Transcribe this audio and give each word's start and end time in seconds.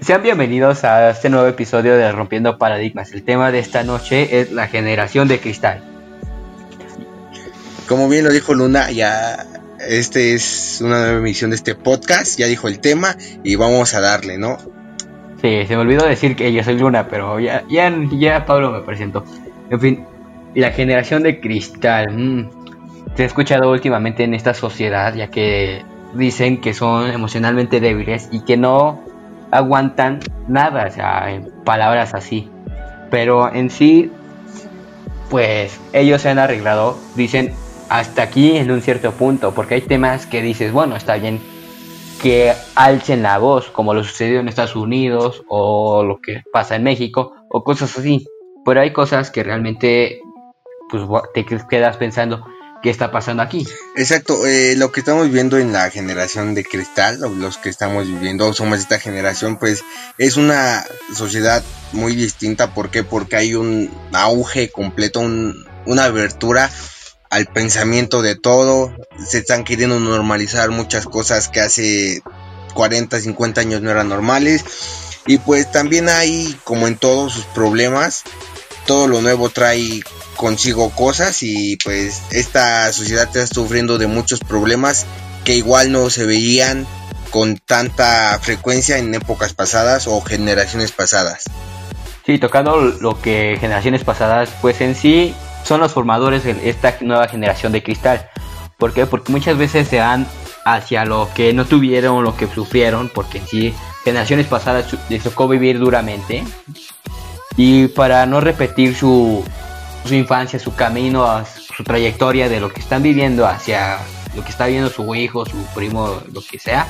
Sean 0.00 0.22
bienvenidos 0.22 0.84
a 0.84 1.10
este 1.10 1.28
nuevo 1.28 1.48
episodio 1.48 1.96
de 1.96 2.12
Rompiendo 2.12 2.56
Paradigmas. 2.56 3.12
El 3.12 3.24
tema 3.24 3.50
de 3.50 3.58
esta 3.58 3.82
noche 3.82 4.40
es 4.40 4.52
la 4.52 4.68
generación 4.68 5.26
de 5.26 5.40
cristal. 5.40 5.82
Como 7.88 8.08
bien 8.08 8.24
lo 8.24 8.30
dijo 8.30 8.54
Luna, 8.54 8.92
ya 8.92 9.44
este 9.80 10.34
es 10.34 10.80
una 10.84 11.00
nueva 11.00 11.18
emisión 11.18 11.50
de 11.50 11.56
este 11.56 11.74
podcast, 11.74 12.38
ya 12.38 12.46
dijo 12.46 12.68
el 12.68 12.78
tema 12.78 13.16
y 13.42 13.56
vamos 13.56 13.92
a 13.94 14.00
darle, 14.00 14.38
¿no? 14.38 14.58
Sí, 15.42 15.66
se 15.66 15.74
me 15.74 15.82
olvidó 15.82 16.06
decir 16.06 16.36
que 16.36 16.52
yo 16.52 16.62
soy 16.62 16.78
Luna, 16.78 17.08
pero 17.08 17.40
ya, 17.40 17.64
ya, 17.68 17.92
ya 18.12 18.46
Pablo 18.46 18.70
me 18.70 18.82
presentó. 18.82 19.24
En 19.68 19.80
fin, 19.80 20.06
la 20.54 20.70
generación 20.70 21.24
de 21.24 21.40
cristal. 21.40 22.16
Mm, 22.16 22.50
se 23.16 23.24
ha 23.24 23.26
escuchado 23.26 23.68
últimamente 23.72 24.22
en 24.22 24.34
esta 24.34 24.54
sociedad, 24.54 25.12
ya 25.16 25.28
que 25.28 25.82
dicen 26.14 26.60
que 26.60 26.72
son 26.72 27.10
emocionalmente 27.10 27.80
débiles 27.80 28.28
y 28.30 28.44
que 28.44 28.56
no 28.56 29.07
aguantan 29.50 30.20
nada, 30.46 30.86
o 30.86 30.90
sea, 30.90 31.30
en 31.30 31.50
palabras 31.64 32.14
así. 32.14 32.50
Pero 33.10 33.52
en 33.52 33.70
sí, 33.70 34.10
pues 35.30 35.80
ellos 35.92 36.22
se 36.22 36.30
han 36.30 36.38
arreglado, 36.38 36.98
dicen 37.14 37.54
hasta 37.88 38.22
aquí 38.22 38.56
en 38.56 38.70
un 38.70 38.82
cierto 38.82 39.12
punto, 39.12 39.52
porque 39.54 39.74
hay 39.74 39.80
temas 39.80 40.26
que 40.26 40.42
dices, 40.42 40.72
bueno, 40.72 40.96
está 40.96 41.16
bien 41.16 41.40
que 42.20 42.52
alcen 42.74 43.22
la 43.22 43.38
voz, 43.38 43.70
como 43.70 43.94
lo 43.94 44.02
sucedió 44.02 44.40
en 44.40 44.48
Estados 44.48 44.76
Unidos 44.76 45.44
o 45.48 46.02
lo 46.02 46.20
que 46.20 46.42
pasa 46.52 46.76
en 46.76 46.82
México 46.82 47.32
o 47.48 47.62
cosas 47.62 47.96
así. 47.96 48.26
Pero 48.64 48.80
hay 48.80 48.92
cosas 48.92 49.30
que 49.30 49.44
realmente 49.44 50.20
pues 50.90 51.04
te 51.34 51.44
quedas 51.44 51.96
pensando, 51.96 52.44
qué 52.82 52.90
está 52.90 53.10
pasando 53.10 53.42
aquí. 53.42 53.66
Exacto, 53.96 54.46
eh, 54.46 54.74
lo 54.76 54.92
que 54.92 55.00
estamos 55.00 55.30
viendo 55.30 55.58
en 55.58 55.72
la 55.72 55.90
generación 55.90 56.54
de 56.54 56.64
cristal, 56.64 57.20
los 57.38 57.58
que 57.58 57.68
estamos 57.68 58.06
viviendo, 58.06 58.52
somos 58.52 58.78
esta 58.78 58.98
generación, 58.98 59.58
pues 59.58 59.82
es 60.18 60.36
una 60.36 60.84
sociedad 61.14 61.62
muy 61.92 62.14
distinta. 62.14 62.74
¿Por 62.74 62.90
qué? 62.90 63.04
Porque 63.04 63.36
hay 63.36 63.54
un 63.54 63.90
auge 64.12 64.70
completo, 64.70 65.20
una 65.20 66.04
abertura 66.04 66.70
al 67.30 67.46
pensamiento 67.46 68.22
de 68.22 68.36
todo. 68.36 68.94
Se 69.26 69.38
están 69.38 69.64
queriendo 69.64 69.98
normalizar 70.00 70.70
muchas 70.70 71.06
cosas 71.06 71.48
que 71.48 71.60
hace 71.60 72.22
40, 72.74 73.20
50 73.20 73.60
años 73.60 73.82
no 73.82 73.90
eran 73.90 74.08
normales. 74.08 74.64
Y 75.26 75.38
pues 75.38 75.70
también 75.70 76.08
hay, 76.08 76.56
como 76.64 76.88
en 76.88 76.96
todos 76.96 77.34
sus 77.34 77.44
problemas, 77.44 78.22
todo 78.86 79.06
lo 79.06 79.20
nuevo 79.20 79.50
trae 79.50 80.00
consigo 80.38 80.90
cosas 80.90 81.42
y 81.42 81.76
pues 81.82 82.22
esta 82.30 82.90
sociedad 82.92 83.24
está 83.24 83.46
sufriendo 83.46 83.98
de 83.98 84.06
muchos 84.06 84.38
problemas 84.38 85.04
que 85.44 85.56
igual 85.56 85.90
no 85.90 86.08
se 86.10 86.24
veían 86.24 86.86
con 87.30 87.58
tanta 87.58 88.38
frecuencia 88.40 88.98
en 88.98 89.14
épocas 89.14 89.52
pasadas 89.52 90.06
o 90.06 90.20
generaciones 90.20 90.92
pasadas. 90.92 91.44
Sí, 92.24 92.38
tocando 92.38 92.76
lo 92.78 93.20
que 93.20 93.58
generaciones 93.60 94.04
pasadas, 94.04 94.50
pues 94.62 94.80
en 94.80 94.94
sí 94.94 95.34
son 95.64 95.80
los 95.80 95.92
formadores 95.92 96.44
de 96.44 96.70
esta 96.70 96.96
nueva 97.00 97.26
generación 97.26 97.72
de 97.72 97.82
cristal. 97.82 98.30
¿Por 98.78 98.92
qué? 98.92 99.06
Porque 99.06 99.32
muchas 99.32 99.58
veces 99.58 99.88
se 99.88 99.98
van 99.98 100.26
hacia 100.64 101.04
lo 101.04 101.28
que 101.34 101.52
no 101.52 101.64
tuvieron, 101.64 102.22
lo 102.22 102.36
que 102.36 102.46
sufrieron, 102.46 103.10
porque 103.12 103.38
en 103.38 103.46
sí 103.48 103.74
generaciones 104.04 104.46
pasadas 104.46 104.86
les 105.08 105.24
tocó 105.24 105.48
vivir 105.48 105.80
duramente. 105.80 106.44
Y 107.56 107.88
para 107.88 108.24
no 108.26 108.40
repetir 108.40 108.94
su, 108.94 109.44
su 110.08 110.14
infancia, 110.14 110.58
su 110.58 110.74
camino, 110.74 111.44
su 111.76 111.84
trayectoria 111.84 112.48
de 112.48 112.60
lo 112.60 112.70
que 112.70 112.80
están 112.80 113.02
viviendo 113.02 113.46
hacia 113.46 113.98
lo 114.34 114.42
que 114.42 114.50
está 114.50 114.66
viendo 114.66 114.90
su 114.90 115.14
hijo, 115.14 115.44
su 115.46 115.56
primo, 115.74 116.20
lo 116.32 116.40
que 116.40 116.58
sea, 116.58 116.86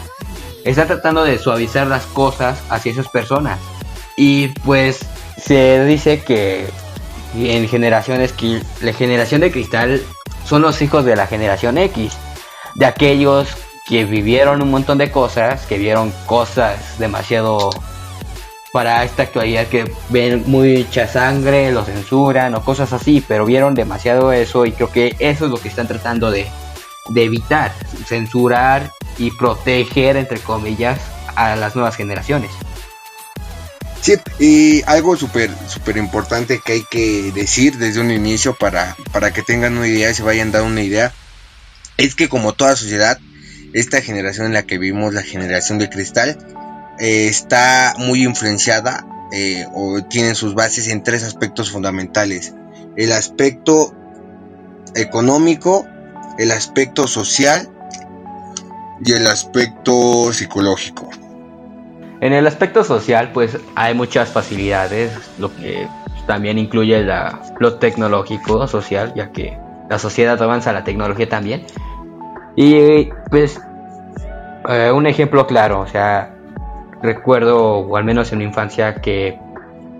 está 0.64 0.86
tratando 0.86 1.24
de 1.24 1.38
suavizar 1.38 1.86
las 1.86 2.04
cosas 2.06 2.58
hacia 2.70 2.92
esas 2.92 3.08
personas. 3.08 3.58
Y 4.16 4.48
pues 4.64 5.00
se 5.36 5.84
dice 5.84 6.22
que 6.24 6.68
en 7.34 7.68
generaciones 7.68 8.32
que 8.32 8.62
la 8.80 8.92
generación 8.92 9.40
de 9.40 9.50
cristal 9.50 10.02
son 10.44 10.62
los 10.62 10.80
hijos 10.82 11.04
de 11.04 11.16
la 11.16 11.26
generación 11.26 11.78
X, 11.78 12.14
de 12.74 12.86
aquellos 12.86 13.48
que 13.86 14.04
vivieron 14.04 14.60
un 14.60 14.70
montón 14.70 14.98
de 14.98 15.10
cosas, 15.10 15.64
que 15.66 15.78
vieron 15.78 16.12
cosas 16.26 16.98
demasiado 16.98 17.70
para 18.72 19.04
esta 19.04 19.22
actualidad 19.22 19.66
que 19.66 19.90
ven 20.10 20.44
mucha 20.46 21.06
sangre, 21.06 21.72
lo 21.72 21.84
censuran 21.84 22.54
o 22.54 22.64
cosas 22.64 22.92
así, 22.92 23.24
pero 23.26 23.46
vieron 23.46 23.74
demasiado 23.74 24.32
eso 24.32 24.66
y 24.66 24.72
creo 24.72 24.90
que 24.90 25.16
eso 25.18 25.46
es 25.46 25.50
lo 25.50 25.58
que 25.58 25.68
están 25.68 25.88
tratando 25.88 26.30
de, 26.30 26.46
evitar, 27.14 27.72
censurar 28.06 28.92
y 29.16 29.30
proteger, 29.30 30.16
entre 30.16 30.38
comillas, 30.40 31.00
a 31.34 31.56
las 31.56 31.74
nuevas 31.74 31.96
generaciones. 31.96 32.50
Sí, 34.00 34.14
y 34.38 34.82
algo 34.86 35.16
súper 35.16 35.50
súper 35.66 35.96
importante 35.96 36.60
que 36.64 36.72
hay 36.72 36.84
que 36.88 37.32
decir 37.32 37.78
desde 37.78 38.00
un 38.00 38.10
inicio 38.10 38.54
para, 38.54 38.96
para 39.12 39.32
que 39.32 39.42
tengan 39.42 39.76
una 39.76 39.88
idea 39.88 40.10
y 40.10 40.14
se 40.14 40.22
vayan 40.22 40.52
dando 40.52 40.68
una 40.68 40.82
idea, 40.82 41.12
es 41.96 42.14
que 42.14 42.28
como 42.28 42.52
toda 42.52 42.76
sociedad, 42.76 43.18
esta 43.72 44.00
generación 44.00 44.46
en 44.46 44.52
la 44.52 44.62
que 44.62 44.78
vivimos, 44.78 45.14
la 45.14 45.22
generación 45.22 45.78
de 45.78 45.90
cristal, 45.90 46.38
eh, 47.00 47.28
está 47.28 47.94
muy 47.98 48.24
influenciada 48.24 49.06
eh, 49.32 49.66
o 49.74 50.02
tiene 50.02 50.34
sus 50.34 50.54
bases 50.54 50.88
en 50.88 51.02
tres 51.02 51.22
aspectos 51.22 51.70
fundamentales. 51.70 52.54
El 52.96 53.12
aspecto 53.12 53.94
económico, 54.94 55.86
el 56.38 56.50
aspecto 56.50 57.06
social 57.06 57.68
y 59.04 59.12
el 59.12 59.26
aspecto 59.26 60.32
psicológico. 60.32 61.08
En 62.20 62.32
el 62.32 62.46
aspecto 62.46 62.82
social, 62.82 63.30
pues 63.32 63.56
hay 63.76 63.94
muchas 63.94 64.30
facilidades, 64.30 65.12
lo 65.38 65.54
que 65.54 65.86
también 66.26 66.58
incluye 66.58 67.02
la, 67.04 67.40
lo 67.60 67.74
tecnológico, 67.74 68.66
social, 68.66 69.12
ya 69.14 69.30
que 69.30 69.56
la 69.88 69.98
sociedad 69.98 70.40
avanza, 70.42 70.72
la 70.72 70.82
tecnología 70.82 71.28
también. 71.28 71.64
Y 72.56 73.08
pues 73.30 73.60
eh, 74.68 74.90
un 74.92 75.06
ejemplo 75.06 75.46
claro, 75.46 75.80
o 75.80 75.86
sea, 75.86 76.34
recuerdo, 77.02 77.78
o 77.78 77.96
al 77.96 78.04
menos 78.04 78.32
en 78.32 78.38
mi 78.38 78.44
infancia, 78.44 78.96
que, 78.96 79.38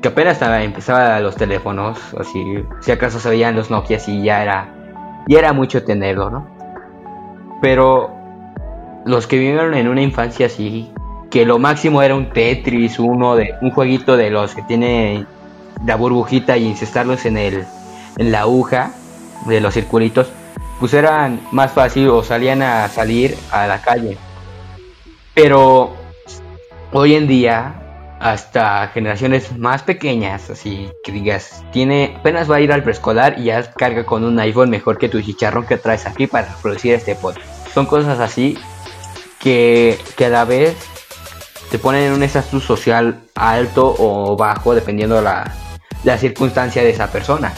que 0.01 0.09
apenas 0.09 0.41
empezaba 0.43 1.21
los 1.21 1.37
teléfonos, 1.37 1.99
así, 2.19 2.65
si 2.81 2.93
acaso 2.93 3.19
se 3.21 3.29
veían 3.31 3.57
los 3.57 3.71
Nokia 3.71 3.99
y 4.07 4.23
ya 4.23 4.43
era, 4.43 4.69
ya 5.27 5.39
era 5.39 5.53
mucho 5.53 5.85
tenerlo, 5.85 6.31
¿no? 6.31 6.49
Pero 7.61 8.11
los 9.05 9.27
que 9.27 9.39
vivieron 9.39 9.75
en 9.75 9.89
una 9.89 10.03
infancia 10.03 10.47
así, 10.47 10.93
que 11.31 11.45
lo 11.45 11.59
máximo 11.59 12.03
era 12.03 12.15
un 12.15 12.31
Tetris, 12.31 12.99
uno 12.99 13.37
de, 13.37 13.55
un 13.61 13.71
jueguito 13.71 14.17
de 14.17 14.31
los 14.31 14.55
que 14.55 14.63
tiene 14.63 15.27
la 15.85 15.97
burbujita 15.97 16.57
y 16.57 16.67
incestarlos 16.67 17.25
en 17.27 17.37
el, 17.37 17.65
en 18.17 18.33
la 18.33 18.41
aguja 18.41 18.93
de 19.47 19.61
los 19.61 19.75
circulitos, 19.75 20.29
pues 20.81 20.95
eran 20.95 21.41
más 21.53 21.73
fácil 21.73 22.09
o 22.09 22.23
salían 22.23 22.63
a 22.63 22.89
salir 22.89 23.37
a 23.51 23.67
la 23.67 23.81
calle. 23.81 24.17
Pero 25.35 25.93
hoy 26.93 27.15
en 27.15 27.27
día, 27.27 27.75
hasta 28.21 28.89
generaciones 28.89 29.57
más 29.57 29.83
pequeñas, 29.83 30.51
así 30.51 30.91
que 31.05 31.13
digas, 31.13 31.65
tiene, 31.73 32.17
apenas 32.19 32.51
va 32.51 32.57
a 32.57 32.61
ir 32.61 32.73
al 32.73 32.83
preescolar 32.83 33.39
y 33.39 33.45
ya 33.45 33.71
carga 33.73 34.05
con 34.05 34.25
un 34.25 34.39
iPhone 34.41 34.71
mejor 34.71 34.99
que 34.99 35.09
tu 35.09 35.21
chicharrón 35.21 35.67
que 35.67 35.77
traes 35.77 36.07
aquí 36.07 36.27
para 36.27 36.49
producir 36.63 36.95
este 36.95 37.15
podcast. 37.15 37.47
Son 37.73 37.87
cosas 37.87 38.19
así 38.19 38.59
que 39.41 39.99
cada 40.17 40.45
vez 40.45 40.77
te 41.71 41.79
ponen 41.79 42.05
en 42.05 42.13
un 42.13 42.23
estatus 42.23 42.65
social 42.65 43.21
alto 43.35 43.95
o 43.99 44.37
bajo 44.37 44.75
dependiendo 44.75 45.21
la, 45.21 45.53
la 46.03 46.19
circunstancia 46.19 46.83
de 46.83 46.91
esa 46.91 47.13
persona. 47.13 47.53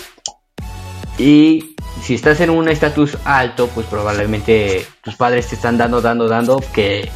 Y 1.17 1.77
si 2.03 2.15
estás 2.15 2.41
en 2.41 2.51
un 2.51 2.69
estatus 2.69 3.17
alto, 3.25 3.69
pues 3.69 3.87
probablemente 3.87 4.87
tus 5.03 5.17
padres 5.17 5.49
te 5.49 5.55
están 5.55 5.79
dando, 5.79 6.01
dando, 6.01 6.29
dando 6.29 6.63
que 6.73 7.09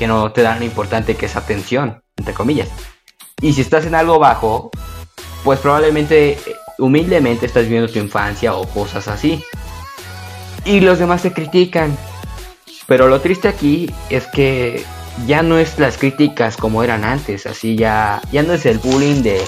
que 0.00 0.06
no 0.06 0.32
te 0.32 0.40
dan 0.40 0.60
lo 0.60 0.64
importante 0.64 1.14
que 1.14 1.26
es 1.26 1.36
atención, 1.36 2.02
entre 2.16 2.32
comillas. 2.32 2.70
Y 3.42 3.52
si 3.52 3.60
estás 3.60 3.84
en 3.84 3.94
algo 3.94 4.18
bajo, 4.18 4.70
pues 5.44 5.60
probablemente 5.60 6.38
humildemente 6.78 7.44
estás 7.44 7.68
viendo 7.68 7.86
tu 7.86 7.98
infancia 7.98 8.54
o 8.54 8.66
cosas 8.66 9.08
así. 9.08 9.44
Y 10.64 10.80
los 10.80 10.98
demás 10.98 11.20
te 11.20 11.34
critican. 11.34 11.94
Pero 12.86 13.08
lo 13.08 13.20
triste 13.20 13.46
aquí 13.48 13.94
es 14.08 14.26
que 14.26 14.82
ya 15.26 15.42
no 15.42 15.58
es 15.58 15.78
las 15.78 15.98
críticas 15.98 16.56
como 16.56 16.82
eran 16.82 17.04
antes, 17.04 17.44
así 17.44 17.76
ya 17.76 18.22
ya 18.32 18.42
no 18.42 18.54
es 18.54 18.64
el 18.64 18.78
bullying 18.78 19.22
de 19.22 19.42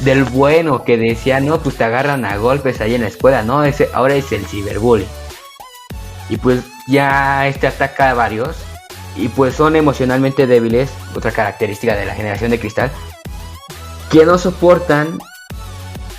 del 0.00 0.24
bueno 0.24 0.84
que 0.84 0.98
decía, 0.98 1.40
"No, 1.40 1.62
pues 1.62 1.76
te 1.76 1.84
agarran 1.84 2.26
a 2.26 2.36
golpes 2.36 2.82
ahí 2.82 2.94
en 2.94 3.02
la 3.02 3.08
escuela", 3.08 3.42
no, 3.42 3.64
ese 3.64 3.88
ahora 3.94 4.16
es 4.16 4.32
el 4.32 4.44
ciberbullying. 4.44 5.08
Y 6.28 6.36
pues 6.36 6.60
ya 6.88 7.48
este 7.48 7.66
ataca 7.66 8.10
a 8.10 8.14
varios 8.14 8.56
y 9.16 9.28
pues 9.28 9.54
son 9.54 9.76
emocionalmente 9.76 10.46
débiles, 10.46 10.90
otra 11.14 11.32
característica 11.32 11.96
de 11.96 12.06
la 12.06 12.14
generación 12.14 12.50
de 12.50 12.58
cristal, 12.58 12.90
que 14.10 14.24
no 14.24 14.38
soportan 14.38 15.18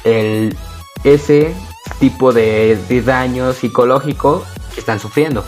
el, 0.04 0.56
ese 1.04 1.54
tipo 2.00 2.34
de, 2.34 2.78
daño 3.06 3.54
psicológico 3.54 4.46
que 4.74 4.80
están 4.80 5.00
sufriendo. 5.00 5.46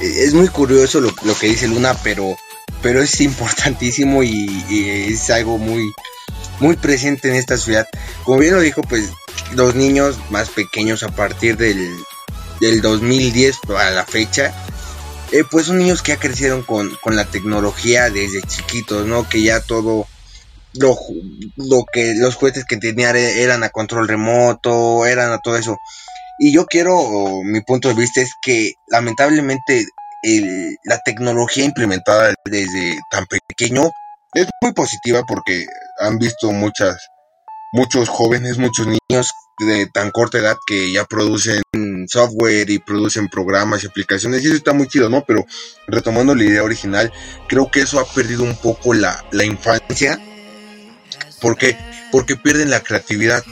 Es 0.00 0.32
muy 0.34 0.48
curioso 0.48 1.00
lo, 1.00 1.12
que 1.14 1.46
dice 1.46 1.68
Luna, 1.68 1.94
pero 2.02 2.36
pero 2.82 3.02
es 3.02 3.20
importantísimo 3.20 4.22
y, 4.22 4.64
es 5.12 5.28
algo 5.30 5.58
muy, 5.58 5.92
muy 6.60 6.76
presente 6.76 7.28
en 7.28 7.34
esta 7.34 7.58
ciudad. 7.58 7.86
Como 8.24 8.38
bien 8.38 8.54
lo 8.54 8.60
dijo, 8.60 8.82
pues 8.82 9.10
los 9.52 9.74
niños 9.74 10.16
más 10.30 10.48
pequeños 10.48 11.02
a 11.02 11.08
partir 11.08 11.56
del, 11.56 11.94
del 12.60 12.80
2010 12.80 13.58
a 13.76 13.90
la 13.90 14.06
fecha, 14.06 14.54
eh, 15.32 15.44
pues 15.50 15.66
son 15.66 15.78
niños 15.78 16.02
que 16.02 16.12
ya 16.12 16.18
crecieron 16.18 16.62
con, 16.62 16.96
con, 17.02 17.16
la 17.16 17.24
tecnología 17.24 18.10
desde 18.10 18.42
chiquitos, 18.42 19.06
¿no? 19.06 19.28
Que 19.28 19.42
ya 19.42 19.60
todo 19.60 20.06
lo, 20.74 20.96
lo 21.56 21.84
que 21.92 22.14
los 22.14 22.36
juguetes 22.36 22.64
que 22.64 22.76
tenían 22.76 23.16
eran 23.16 23.62
a 23.62 23.70
control 23.70 24.08
remoto, 24.08 25.06
eran 25.06 25.32
a 25.32 25.38
todo 25.38 25.56
eso. 25.56 25.78
Y 26.38 26.52
yo 26.52 26.66
quiero, 26.66 27.42
mi 27.44 27.60
punto 27.60 27.88
de 27.88 27.94
vista 27.94 28.20
es 28.20 28.34
que 28.40 28.72
lamentablemente 28.88 29.86
la 30.84 30.98
tecnología 31.04 31.64
implementada 31.64 32.34
desde 32.44 32.98
tan 33.10 33.26
pequeño 33.26 33.90
es 34.34 34.46
muy 34.62 34.72
positiva 34.72 35.22
porque 35.26 35.66
han 35.98 36.18
visto 36.18 36.50
muchas, 36.52 37.08
muchos 37.72 38.08
jóvenes, 38.08 38.58
muchos 38.58 38.86
niños 38.86 39.32
de 39.58 39.86
tan 39.86 40.10
corta 40.10 40.38
edad 40.38 40.56
que 40.66 40.90
ya 40.90 41.04
producen 41.04 41.62
software 42.06 42.70
y 42.70 42.78
producen 42.78 43.28
programas 43.28 43.84
y 43.84 43.86
aplicaciones 43.86 44.42
y 44.42 44.46
eso 44.46 44.56
está 44.56 44.72
muy 44.72 44.88
chido, 44.88 45.08
¿no? 45.10 45.24
Pero 45.26 45.44
retomando 45.86 46.34
la 46.34 46.44
idea 46.44 46.62
original, 46.62 47.12
creo 47.48 47.70
que 47.70 47.80
eso 47.80 48.00
ha 48.00 48.06
perdido 48.06 48.42
un 48.42 48.56
poco 48.56 48.94
la, 48.94 49.24
la 49.32 49.44
infancia. 49.44 50.18
¿Por 51.40 51.56
qué? 51.56 51.76
Porque 52.10 52.36
pierden 52.36 52.70
la 52.70 52.80
creatividad 52.80 53.44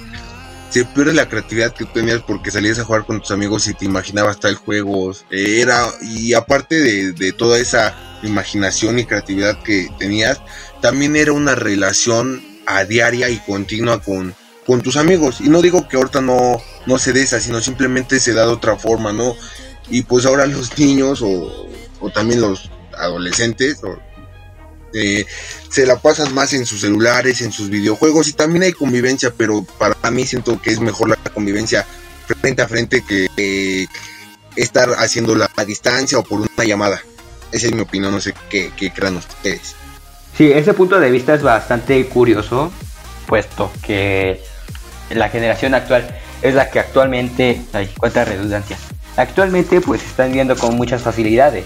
se 0.70 0.84
pierde 0.84 1.14
la 1.14 1.28
creatividad 1.28 1.72
que 1.72 1.86
tenías 1.86 2.20
porque 2.22 2.50
salías 2.50 2.78
a 2.78 2.84
jugar 2.84 3.06
con 3.06 3.20
tus 3.20 3.30
amigos 3.30 3.66
y 3.68 3.74
te 3.74 3.84
imaginabas 3.84 4.38
tal 4.38 4.54
juego. 4.54 5.12
Era, 5.30 5.86
y 6.02 6.34
aparte 6.34 7.12
de, 7.12 7.32
toda 7.32 7.58
esa 7.58 7.96
imaginación 8.22 8.98
y 8.98 9.06
creatividad 9.06 9.62
que 9.62 9.88
tenías, 9.98 10.40
también 10.82 11.16
era 11.16 11.32
una 11.32 11.54
relación 11.54 12.42
a 12.68 12.84
diaria 12.84 13.28
y 13.30 13.38
continua 13.38 14.00
con, 14.00 14.34
con 14.66 14.82
tus 14.82 14.96
amigos. 14.96 15.40
Y 15.40 15.48
no 15.48 15.62
digo 15.62 15.88
que 15.88 15.96
ahorita 15.96 16.20
no, 16.20 16.62
no 16.86 16.98
se 16.98 17.12
dé 17.12 17.22
esa, 17.22 17.40
sino 17.40 17.60
simplemente 17.60 18.20
se 18.20 18.34
da 18.34 18.44
de 18.46 18.52
otra 18.52 18.76
forma, 18.76 19.12
¿no? 19.12 19.34
Y 19.88 20.02
pues 20.02 20.26
ahora 20.26 20.46
los 20.46 20.78
niños 20.78 21.22
o, 21.22 21.68
o 22.00 22.10
también 22.10 22.40
los 22.40 22.70
adolescentes 22.96 23.80
eh, 24.92 25.24
se 25.70 25.86
la 25.86 25.98
pasan 25.98 26.34
más 26.34 26.52
en 26.52 26.66
sus 26.66 26.82
celulares, 26.82 27.40
en 27.40 27.52
sus 27.52 27.70
videojuegos 27.70 28.28
y 28.28 28.32
también 28.32 28.64
hay 28.64 28.72
convivencia, 28.72 29.32
pero 29.36 29.64
para 29.78 30.10
mí 30.10 30.26
siento 30.26 30.60
que 30.60 30.70
es 30.70 30.80
mejor 30.80 31.08
la 31.10 31.16
convivencia 31.16 31.86
frente 32.26 32.62
a 32.62 32.68
frente 32.68 33.02
que 33.02 33.86
estar 34.56 34.90
haciendo 34.98 35.34
la 35.34 35.50
distancia 35.66 36.18
o 36.18 36.24
por 36.24 36.40
una 36.40 36.64
llamada. 36.64 37.02
Esa 37.52 37.68
es 37.68 37.72
mi 37.72 37.80
opinión, 37.80 38.12
no 38.12 38.20
sé 38.20 38.34
qué, 38.50 38.72
qué 38.76 38.92
crean 38.92 39.16
ustedes. 39.16 39.74
Sí, 40.38 40.52
ese 40.52 40.72
punto 40.72 41.00
de 41.00 41.10
vista 41.10 41.34
es 41.34 41.42
bastante 41.42 42.06
curioso, 42.06 42.70
puesto 43.26 43.72
que 43.82 44.40
la 45.10 45.30
generación 45.30 45.74
actual 45.74 46.06
es 46.42 46.54
la 46.54 46.70
que 46.70 46.78
actualmente, 46.78 47.60
ay, 47.72 47.90
cuánta 47.98 48.24
redundancia, 48.24 48.76
actualmente 49.16 49.80
pues 49.80 50.00
están 50.00 50.30
viendo 50.32 50.54
con 50.54 50.76
muchas 50.76 51.02
facilidades 51.02 51.64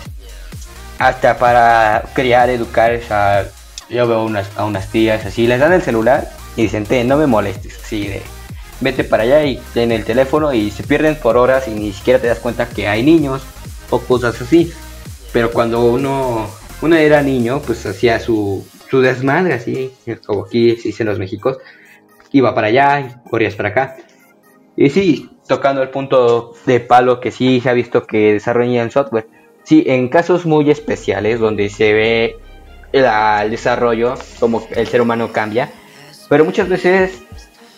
hasta 0.98 1.36
para 1.36 2.04
criar, 2.14 2.48
educar. 2.48 2.98
yo 3.90 4.08
veo 4.08 4.24
unas, 4.24 4.48
a 4.56 4.64
unas 4.64 4.88
tías 4.88 5.26
así, 5.26 5.46
les 5.46 5.60
dan 5.60 5.74
el 5.74 5.82
celular 5.82 6.30
y 6.56 6.62
dicen, 6.62 6.86
no 7.06 7.18
me 7.18 7.26
molestes, 7.26 7.78
así 7.84 8.08
de, 8.08 8.22
vete 8.80 9.04
para 9.04 9.24
allá 9.24 9.44
y 9.44 9.60
en 9.74 9.92
el 9.92 10.06
teléfono 10.06 10.54
y 10.54 10.70
se 10.70 10.82
pierden 10.82 11.16
por 11.16 11.36
horas 11.36 11.68
y 11.68 11.72
ni 11.72 11.92
siquiera 11.92 12.18
te 12.18 12.28
das 12.28 12.38
cuenta 12.38 12.66
que 12.70 12.88
hay 12.88 13.02
niños 13.02 13.42
o 13.90 14.00
cosas 14.00 14.40
así. 14.40 14.72
Pero 15.30 15.50
cuando 15.50 15.84
uno, 15.84 16.48
uno 16.82 16.96
era 16.96 17.22
niño, 17.22 17.62
pues 17.64 17.86
hacía 17.86 18.18
su, 18.18 18.66
su 18.90 19.00
desmadre 19.00 19.54
así, 19.54 19.92
como 20.26 20.44
aquí 20.44 20.76
se 20.76 20.88
dicen 20.88 21.06
los 21.06 21.18
Méxicos, 21.18 21.58
iba 22.32 22.54
para 22.54 22.66
allá 22.66 23.00
y 23.00 23.28
corrías 23.30 23.54
para 23.54 23.70
acá. 23.70 23.96
Y 24.76 24.90
sí, 24.90 25.30
tocando 25.46 25.82
el 25.82 25.90
punto 25.90 26.54
de 26.66 26.80
palo 26.80 27.20
que 27.20 27.30
sí 27.30 27.60
se 27.60 27.70
ha 27.70 27.72
visto 27.72 28.06
que 28.06 28.34
desarrollan 28.34 28.90
software 28.90 29.26
Sí, 29.64 29.84
en 29.86 30.08
casos 30.08 30.44
muy 30.44 30.70
especiales 30.70 31.38
donde 31.38 31.68
se 31.68 31.92
ve 31.92 32.36
el, 32.92 33.50
desarrollo, 33.50 34.14
como 34.40 34.66
el 34.70 34.86
ser 34.88 35.00
humano 35.00 35.32
cambia, 35.32 35.70
pero 36.28 36.44
muchas 36.44 36.68
veces 36.68 37.22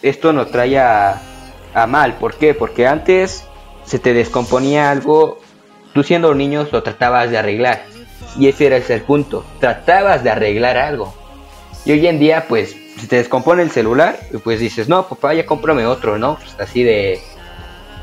esto 0.03 0.33
nos 0.33 0.51
trae 0.51 0.79
a, 0.79 1.21
mal. 1.89 2.15
¿Por 2.15 2.35
qué? 2.37 2.55
Porque 2.55 2.87
antes 2.87 3.45
se 3.85 3.99
te 3.99 4.15
descomponía 4.15 4.91
algo, 4.91 5.41
tú 5.93 6.03
siendo 6.03 6.31
un 6.31 6.39
niño 6.39 6.67
lo 6.73 6.83
tratabas 6.83 7.31
de 7.31 7.39
arreglar. 7.39 7.85
Y 8.37 8.49
ese 8.49 8.67
era 8.67 8.77
el 8.77 9.03
punto, 9.03 9.45
tratabas 9.61 10.25
de 10.25 10.31
arreglar 10.31 10.77
algo. 10.77 11.15
Y 11.85 11.93
hoy 11.93 12.07
en 12.07 12.19
día, 12.19 12.47
pues, 12.49 12.75
si 12.99 13.07
te 13.07 13.17
descompone 13.17 13.63
el 13.63 13.71
celular, 13.71 14.19
pues 14.43 14.61
dices, 14.61 14.89
no, 14.89 15.07
papá, 15.09 15.35
ya 15.35 15.47
cómprame 15.47 15.87
otro, 15.87 16.19
¿no? 16.19 16.37
Pues 16.37 16.57
así 16.59 16.83
de... 16.83 17.21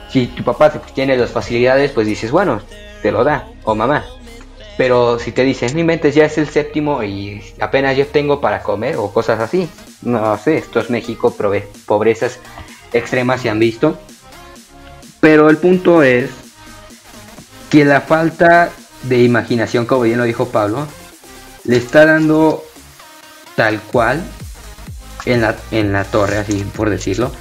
Si 0.10 0.28
tu 0.28 0.44
papá 0.44 0.70
tiene 0.94 1.16
las 1.16 1.32
facilidades, 1.32 1.92
pues 1.92 2.06
dices, 2.06 2.32
bueno, 2.32 2.62
te 3.02 3.12
lo 3.12 3.24
da, 3.24 3.48
o 3.64 3.76
mamá. 3.76 4.06
Pero 4.78 5.20
si 5.20 5.32
te 5.32 5.44
dicen, 5.44 5.74
no 5.74 5.80
inventes, 5.80 6.16
ya 6.16 6.26
es 6.26 6.38
el 6.38 6.50
séptimo 6.50 7.04
y 7.04 7.42
apenas 7.60 7.96
yo 7.96 8.08
tengo 8.08 8.42
para 8.42 8.62
comer 8.62 8.98
o 8.98 9.12
cosas 9.14 9.40
así. 9.40 9.70
No 10.02 10.38
sé, 10.38 10.58
esto 10.58 10.80
es 10.80 10.90
México, 10.90 11.36
pobrezas 11.86 12.40
extremas 12.92 13.42
se 13.42 13.50
han 13.50 13.60
visto. 13.60 13.98
Pero 15.20 15.50
el 15.50 15.58
punto 15.58 16.04
es 16.04 16.32
que 17.70 17.86
la 17.86 18.02
falta 18.02 18.72
de 19.04 19.24
imaginación, 19.24 19.86
como 19.86 20.02
bien 20.02 20.18
lo 20.18 20.26
dijo 20.26 20.50
Pablo, 20.50 20.88
le 21.64 21.78
está 21.78 22.06
dando 22.06 22.64
tal 23.56 23.80
cual 23.82 24.24
en 25.26 25.42
la, 25.42 25.56
en 25.72 25.94
la 25.94 26.04
torre, 26.04 26.38
así 26.38 26.66
por 26.76 26.90
decirlo. 26.90 27.32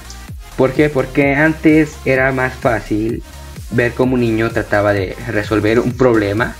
¿Por 0.57 0.73
qué? 0.73 0.89
Porque 0.89 1.35
antes 1.35 1.95
era 2.05 2.31
más 2.31 2.53
fácil 2.53 3.23
ver 3.71 3.93
cómo 3.93 4.15
un 4.15 4.21
niño 4.21 4.51
trataba 4.51 4.93
de 4.93 5.15
resolver 5.27 5.79
un 5.79 5.93
problema. 5.93 6.55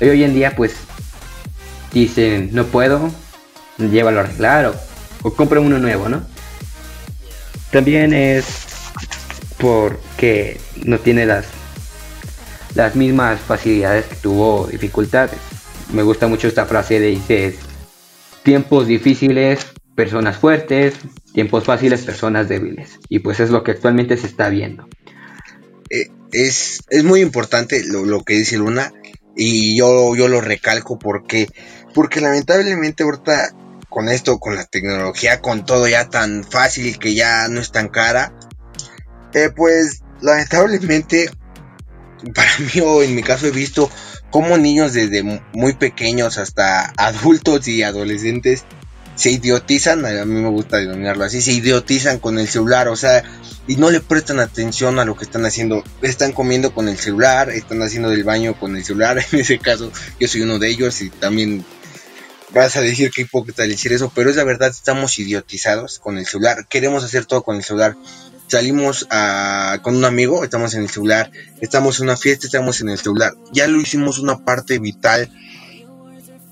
Y 0.00 0.08
hoy 0.08 0.24
en 0.24 0.34
día 0.34 0.54
pues 0.54 0.74
dicen, 1.92 2.50
no 2.52 2.66
puedo, 2.66 3.10
llévalo 3.78 4.20
a 4.20 4.24
arreglar 4.24 4.66
o, 4.66 4.74
o 5.22 5.32
compra 5.34 5.60
uno 5.60 5.78
nuevo, 5.78 6.08
¿no? 6.08 6.22
También 7.70 8.12
es 8.12 8.44
porque 9.58 10.60
no 10.84 10.98
tiene 10.98 11.26
las, 11.26 11.46
las 12.74 12.96
mismas 12.96 13.40
facilidades 13.40 14.06
que 14.06 14.16
tuvo 14.16 14.66
dificultades. 14.66 15.38
Me 15.92 16.02
gusta 16.02 16.26
mucho 16.26 16.48
esta 16.48 16.66
frase 16.66 16.98
de 16.98 17.08
dice, 17.08 17.56
tiempos 18.42 18.86
difíciles, 18.86 19.66
personas 19.94 20.36
fuertes, 20.36 20.94
tiempos 21.32 21.64
fáciles, 21.64 22.02
personas 22.02 22.48
débiles. 22.48 22.98
Y 23.08 23.20
pues 23.20 23.40
es 23.40 23.50
lo 23.50 23.62
que 23.62 23.72
actualmente 23.72 24.16
se 24.16 24.26
está 24.26 24.48
viendo. 24.48 24.88
Eh, 25.90 26.10
es, 26.32 26.80
es 26.88 27.04
muy 27.04 27.20
importante 27.20 27.82
lo, 27.86 28.24
que 28.24 28.34
dice 28.34 28.56
Luna 28.56 28.92
y 29.36 29.76
yo, 29.76 30.16
yo 30.16 30.28
lo 30.28 30.40
recalco 30.40 30.98
porque, 30.98 31.48
porque 31.94 32.20
lamentablemente 32.20 33.04
ahorita 33.04 33.54
con 33.88 34.08
esto, 34.08 34.40
con 34.40 34.56
la 34.56 34.64
tecnología, 34.64 35.40
con 35.40 35.64
todo 35.64 35.86
ya 35.86 36.08
tan 36.08 36.42
fácil 36.42 36.98
que 36.98 37.14
ya 37.14 37.46
no 37.48 37.60
es 37.60 37.70
tan 37.70 37.88
cara, 37.88 38.32
eh, 39.32 39.50
pues 39.54 40.02
lamentablemente 40.20 41.30
para 42.32 42.50
mí 42.58 42.80
o 42.80 43.02
en 43.02 43.14
mi 43.14 43.22
caso 43.22 43.46
he 43.46 43.50
visto 43.50 43.90
como 44.30 44.58
niños 44.58 44.92
desde 44.92 45.22
muy 45.52 45.74
pequeños 45.74 46.38
hasta 46.38 46.92
adultos 46.96 47.68
y 47.68 47.82
adolescentes 47.82 48.64
se 49.16 49.30
idiotizan, 49.30 50.04
a 50.04 50.24
mí 50.24 50.40
me 50.40 50.48
gusta 50.48 50.78
denominarlo 50.78 51.24
así, 51.24 51.40
se 51.40 51.52
idiotizan 51.52 52.18
con 52.18 52.38
el 52.38 52.48
celular, 52.48 52.88
o 52.88 52.96
sea, 52.96 53.22
y 53.66 53.76
no 53.76 53.90
le 53.90 54.00
prestan 54.00 54.40
atención 54.40 54.98
a 54.98 55.04
lo 55.04 55.16
que 55.16 55.24
están 55.24 55.46
haciendo. 55.46 55.84
Están 56.02 56.32
comiendo 56.32 56.74
con 56.74 56.88
el 56.88 56.98
celular, 56.98 57.50
están 57.50 57.82
haciendo 57.82 58.10
del 58.10 58.24
baño 58.24 58.58
con 58.58 58.76
el 58.76 58.84
celular. 58.84 59.24
En 59.32 59.40
ese 59.40 59.58
caso, 59.58 59.92
yo 60.18 60.28
soy 60.28 60.42
uno 60.42 60.58
de 60.58 60.68
ellos 60.68 61.00
y 61.00 61.10
también 61.10 61.64
vas 62.52 62.76
a 62.76 62.80
decir 62.80 63.10
que 63.10 63.22
hipócrita 63.22 63.62
decir 63.64 63.92
eso, 63.92 64.12
pero 64.14 64.30
es 64.30 64.36
la 64.36 64.44
verdad, 64.44 64.68
estamos 64.68 65.18
idiotizados 65.18 65.98
con 65.98 66.18
el 66.18 66.26
celular. 66.26 66.66
Queremos 66.68 67.04
hacer 67.04 67.24
todo 67.24 67.42
con 67.42 67.56
el 67.56 67.64
celular. 67.64 67.96
Salimos 68.46 69.06
a, 69.10 69.80
con 69.82 69.96
un 69.96 70.04
amigo, 70.04 70.44
estamos 70.44 70.74
en 70.74 70.82
el 70.82 70.90
celular. 70.90 71.30
Estamos 71.60 71.98
en 71.98 72.04
una 72.04 72.16
fiesta, 72.16 72.46
estamos 72.46 72.80
en 72.80 72.90
el 72.90 72.98
celular. 72.98 73.34
Ya 73.52 73.66
lo 73.66 73.80
hicimos 73.80 74.18
una 74.18 74.44
parte 74.44 74.78
vital 74.78 75.30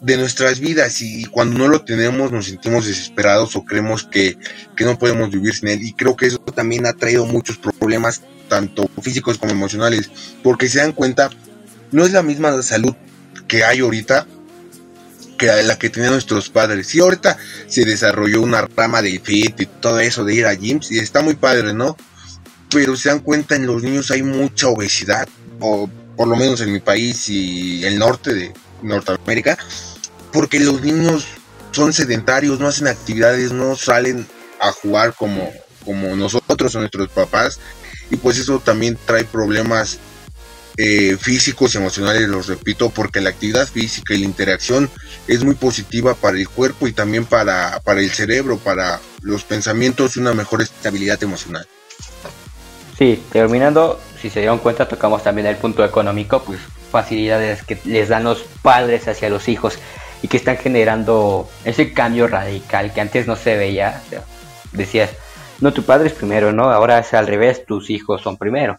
de 0.02 0.16
nuestras 0.16 0.58
vidas 0.58 1.00
y 1.00 1.24
cuando 1.26 1.56
no 1.58 1.68
lo 1.68 1.84
tenemos 1.84 2.32
nos 2.32 2.46
sentimos 2.46 2.86
desesperados 2.86 3.54
o 3.54 3.64
creemos 3.64 4.02
que, 4.02 4.36
no 4.80 4.98
podemos 4.98 5.30
vivir 5.30 5.54
sin 5.54 5.68
él 5.68 5.80
y 5.80 5.92
creo 5.92 6.16
que 6.16 6.26
eso 6.26 6.38
también 6.38 6.86
ha 6.86 6.92
traído 6.92 7.24
muchos 7.24 7.56
problemas 7.56 8.20
tanto 8.48 8.90
físicos 9.00 9.38
como 9.38 9.52
emocionales 9.52 10.10
porque 10.42 10.68
se 10.68 10.78
dan 10.78 10.90
cuenta 10.90 11.30
no 11.92 12.04
es 12.04 12.10
la 12.10 12.24
misma 12.24 12.60
salud 12.62 12.96
que 13.46 13.62
hay 13.62 13.78
ahorita 13.78 14.26
que 15.42 15.62
la 15.64 15.76
que 15.76 15.90
tenían 15.90 16.12
nuestros 16.12 16.48
padres. 16.50 16.94
Y 16.94 17.00
ahorita 17.00 17.36
se 17.66 17.84
desarrolló 17.84 18.42
una 18.42 18.62
rama 18.62 19.02
de 19.02 19.18
fit 19.18 19.60
y 19.60 19.66
todo 19.66 19.98
eso 19.98 20.24
de 20.24 20.34
ir 20.34 20.46
a 20.46 20.54
gyms 20.54 20.92
y 20.92 20.98
está 21.00 21.20
muy 21.20 21.34
padre 21.34 21.74
no 21.74 21.96
pero 22.70 22.96
se 22.96 23.10
dan 23.10 23.20
cuenta 23.20 23.54
en 23.56 23.66
los 23.66 23.82
niños 23.82 24.10
hay 24.10 24.22
mucha 24.22 24.68
obesidad 24.68 25.28
o 25.60 25.90
por 26.16 26.28
lo 26.28 26.36
menos 26.36 26.60
en 26.60 26.72
mi 26.72 26.80
país 26.80 27.28
y 27.28 27.84
el 27.84 27.98
norte 27.98 28.32
de 28.32 28.54
Norteamérica 28.82 29.58
porque 30.32 30.60
los 30.60 30.80
niños 30.80 31.26
son 31.72 31.92
sedentarios, 31.92 32.60
no 32.60 32.68
hacen 32.68 32.86
actividades, 32.86 33.52
no 33.52 33.76
salen 33.76 34.26
a 34.60 34.72
jugar 34.72 35.14
como, 35.14 35.50
como 35.84 36.14
nosotros 36.16 36.74
o 36.74 36.80
nuestros 36.80 37.08
papás 37.08 37.58
y 38.10 38.16
pues 38.16 38.38
eso 38.38 38.60
también 38.60 38.96
trae 39.04 39.24
problemas 39.24 39.98
eh, 40.76 41.16
físicos 41.20 41.74
y 41.74 41.78
emocionales, 41.78 42.28
los 42.28 42.46
repito, 42.46 42.90
porque 42.90 43.20
la 43.20 43.30
actividad 43.30 43.66
física 43.66 44.14
y 44.14 44.18
la 44.18 44.24
interacción 44.24 44.90
es 45.28 45.44
muy 45.44 45.54
positiva 45.54 46.14
para 46.14 46.38
el 46.38 46.48
cuerpo 46.48 46.86
y 46.86 46.92
también 46.92 47.26
para, 47.26 47.80
para 47.84 48.00
el 48.00 48.10
cerebro, 48.10 48.58
para 48.58 49.00
los 49.20 49.44
pensamientos 49.44 50.16
y 50.16 50.20
una 50.20 50.32
mejor 50.32 50.62
estabilidad 50.62 51.22
emocional. 51.22 51.66
Sí, 52.98 53.22
terminando, 53.32 54.00
si 54.20 54.30
se 54.30 54.40
dieron 54.40 54.58
cuenta, 54.58 54.88
tocamos 54.88 55.22
también 55.22 55.46
el 55.46 55.56
punto 55.56 55.84
económico, 55.84 56.42
pues 56.44 56.60
facilidades 56.90 57.62
que 57.62 57.78
les 57.84 58.08
dan 58.08 58.24
los 58.24 58.44
padres 58.62 59.08
hacia 59.08 59.30
los 59.30 59.48
hijos 59.48 59.78
y 60.22 60.28
que 60.28 60.36
están 60.36 60.56
generando 60.56 61.48
ese 61.64 61.92
cambio 61.92 62.28
radical 62.28 62.92
que 62.92 63.00
antes 63.00 63.26
no 63.26 63.34
se 63.34 63.56
veía. 63.56 64.02
decías, 64.72 65.10
no, 65.60 65.72
tu 65.72 65.82
padre 65.82 66.08
es 66.08 66.14
primero, 66.14 66.52
¿no? 66.52 66.70
Ahora 66.70 66.98
es 66.98 67.12
al 67.14 67.26
revés, 67.26 67.66
tus 67.66 67.90
hijos 67.90 68.22
son 68.22 68.36
primero. 68.36 68.78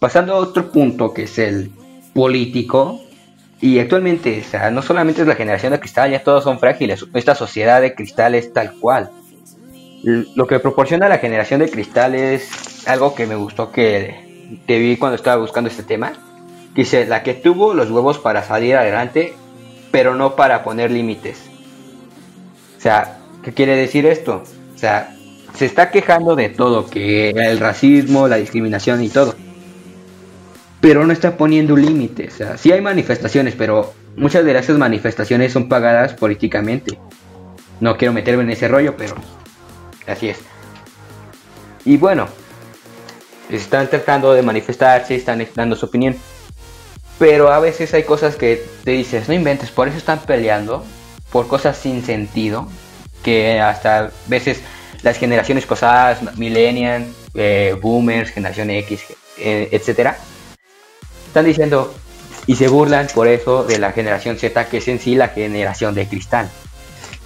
Pasando 0.00 0.32
a 0.32 0.38
otro 0.38 0.72
punto 0.72 1.12
que 1.12 1.24
es 1.24 1.38
el 1.38 1.70
político, 2.14 3.02
y 3.60 3.78
actualmente, 3.78 4.42
o 4.46 4.50
sea, 4.50 4.70
no 4.70 4.80
solamente 4.80 5.20
es 5.20 5.28
la 5.28 5.34
generación 5.34 5.72
de 5.72 5.78
cristal, 5.78 6.10
ya 6.10 6.24
todos 6.24 6.42
son 6.42 6.58
frágiles. 6.58 7.04
Esta 7.12 7.34
sociedad 7.34 7.82
de 7.82 7.94
cristal 7.94 8.34
es 8.34 8.50
tal 8.54 8.72
cual. 8.80 9.10
Lo 10.02 10.46
que 10.46 10.58
proporciona 10.58 11.10
la 11.10 11.18
generación 11.18 11.60
de 11.60 11.70
cristal 11.70 12.14
es 12.14 12.88
algo 12.88 13.14
que 13.14 13.26
me 13.26 13.34
gustó 13.34 13.70
que 13.70 14.56
te 14.66 14.78
vi 14.78 14.96
cuando 14.96 15.16
estaba 15.16 15.38
buscando 15.38 15.68
este 15.68 15.82
tema. 15.82 16.14
Dice, 16.74 17.04
la 17.04 17.22
que 17.22 17.34
tuvo 17.34 17.74
los 17.74 17.90
huevos 17.90 18.18
para 18.18 18.42
salir 18.42 18.76
adelante, 18.76 19.34
pero 19.90 20.14
no 20.14 20.34
para 20.34 20.64
poner 20.64 20.90
límites. 20.90 21.42
O 22.78 22.80
sea, 22.80 23.18
¿qué 23.42 23.52
quiere 23.52 23.76
decir 23.76 24.06
esto? 24.06 24.44
O 24.74 24.78
sea, 24.78 25.14
se 25.52 25.66
está 25.66 25.90
quejando 25.90 26.36
de 26.36 26.48
todo, 26.48 26.88
que 26.88 27.28
el 27.28 27.60
racismo, 27.60 28.28
la 28.28 28.36
discriminación 28.36 29.04
y 29.04 29.10
todo 29.10 29.34
pero 30.80 31.06
no 31.06 31.12
está 31.12 31.36
poniendo 31.36 31.76
límites. 31.76 32.40
O 32.40 32.56
sí 32.56 32.72
hay 32.72 32.80
manifestaciones, 32.80 33.54
pero 33.54 33.92
muchas 34.16 34.44
de 34.44 34.58
esas 34.58 34.78
manifestaciones 34.78 35.52
son 35.52 35.68
pagadas 35.68 36.14
políticamente. 36.14 36.98
No 37.80 37.96
quiero 37.96 38.12
meterme 38.12 38.42
en 38.42 38.50
ese 38.50 38.68
rollo, 38.68 38.96
pero 38.96 39.14
así 40.06 40.28
es. 40.28 40.38
Y 41.84 41.96
bueno, 41.96 42.28
están 43.50 43.88
tratando 43.88 44.32
de 44.32 44.42
manifestarse, 44.42 45.14
están 45.14 45.46
dando 45.54 45.76
su 45.76 45.86
opinión. 45.86 46.16
Pero 47.18 47.52
a 47.52 47.60
veces 47.60 47.92
hay 47.92 48.04
cosas 48.04 48.36
que 48.36 48.64
te 48.84 48.92
dices, 48.92 49.28
no 49.28 49.34
inventes, 49.34 49.70
por 49.70 49.88
eso 49.88 49.98
están 49.98 50.20
peleando, 50.20 50.84
por 51.30 51.48
cosas 51.48 51.76
sin 51.76 52.02
sentido, 52.02 52.66
que 53.22 53.60
hasta 53.60 54.10
veces 54.26 54.60
las 55.02 55.18
generaciones 55.18 55.66
pasadas, 55.66 56.38
millennials, 56.38 57.08
eh, 57.34 57.76
boomers, 57.80 58.30
generación 58.30 58.70
X, 58.70 59.04
eh, 59.38 59.68
etcétera, 59.70 60.16
están 61.30 61.44
diciendo 61.44 61.94
y 62.46 62.56
se 62.56 62.68
burlan 62.68 63.06
por 63.14 63.28
eso 63.28 63.64
de 63.64 63.78
la 63.78 63.92
generación 63.92 64.36
Z, 64.36 64.68
que 64.68 64.78
es 64.78 64.88
en 64.88 64.98
sí 64.98 65.14
la 65.14 65.28
generación 65.28 65.94
de 65.94 66.08
cristal. 66.08 66.50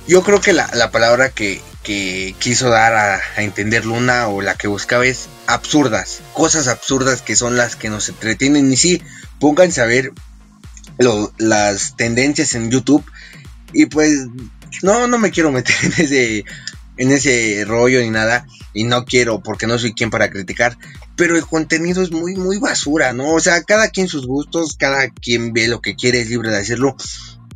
Yo 0.06 0.23
creo 0.23 0.40
que 0.40 0.52
la, 0.52 0.90
palabra 0.90 1.30
que, 1.30 1.62
quiso 1.82 2.68
dar 2.68 2.94
a, 2.94 3.20
entender 3.42 3.87
Luna 3.87 4.28
o 4.28 4.42
la 4.42 4.56
que 4.56 4.68
buscaba 4.68 5.06
es 5.06 5.28
absurdas, 5.46 6.20
cosas 6.34 6.68
absurdas 6.68 7.23
que 7.23 7.37
son 7.37 7.56
las 7.56 7.76
que 7.76 7.88
nos 7.88 8.11
entretienen. 8.11 8.70
Y 8.70 8.76
sí, 8.76 9.02
pónganse 9.40 9.80
a 9.80 9.87
ver 9.87 10.12
las 11.38 11.96
tendencias 11.96 12.54
en 12.54 12.70
YouTube 12.70 13.04
y 13.73 13.87
pues 13.87 14.26
no, 14.82 15.06
no 15.06 15.18
me 15.18 15.30
quiero 15.30 15.50
meter 15.50 15.75
en 15.82 15.92
ese 16.04 16.44
en 16.96 17.10
ese 17.10 17.64
rollo 17.66 18.00
ni 18.00 18.10
nada 18.10 18.46
y 18.72 18.84
no 18.84 19.04
quiero 19.04 19.42
porque 19.42 19.66
no 19.66 19.78
soy 19.78 19.94
quien 19.94 20.10
para 20.10 20.30
criticar, 20.30 20.76
pero 21.16 21.36
el 21.36 21.46
contenido 21.46 22.02
es 22.02 22.10
muy 22.10 22.34
muy 22.36 22.58
basura, 22.58 23.12
¿no? 23.12 23.32
O 23.32 23.40
sea, 23.40 23.62
cada 23.62 23.88
quien 23.88 24.08
sus 24.08 24.26
gustos, 24.26 24.76
cada 24.76 25.08
quien 25.08 25.52
ve 25.52 25.68
lo 25.68 25.80
que 25.80 25.96
quiere, 25.96 26.20
es 26.20 26.28
libre 26.28 26.50
de 26.50 26.58
hacerlo, 26.58 26.96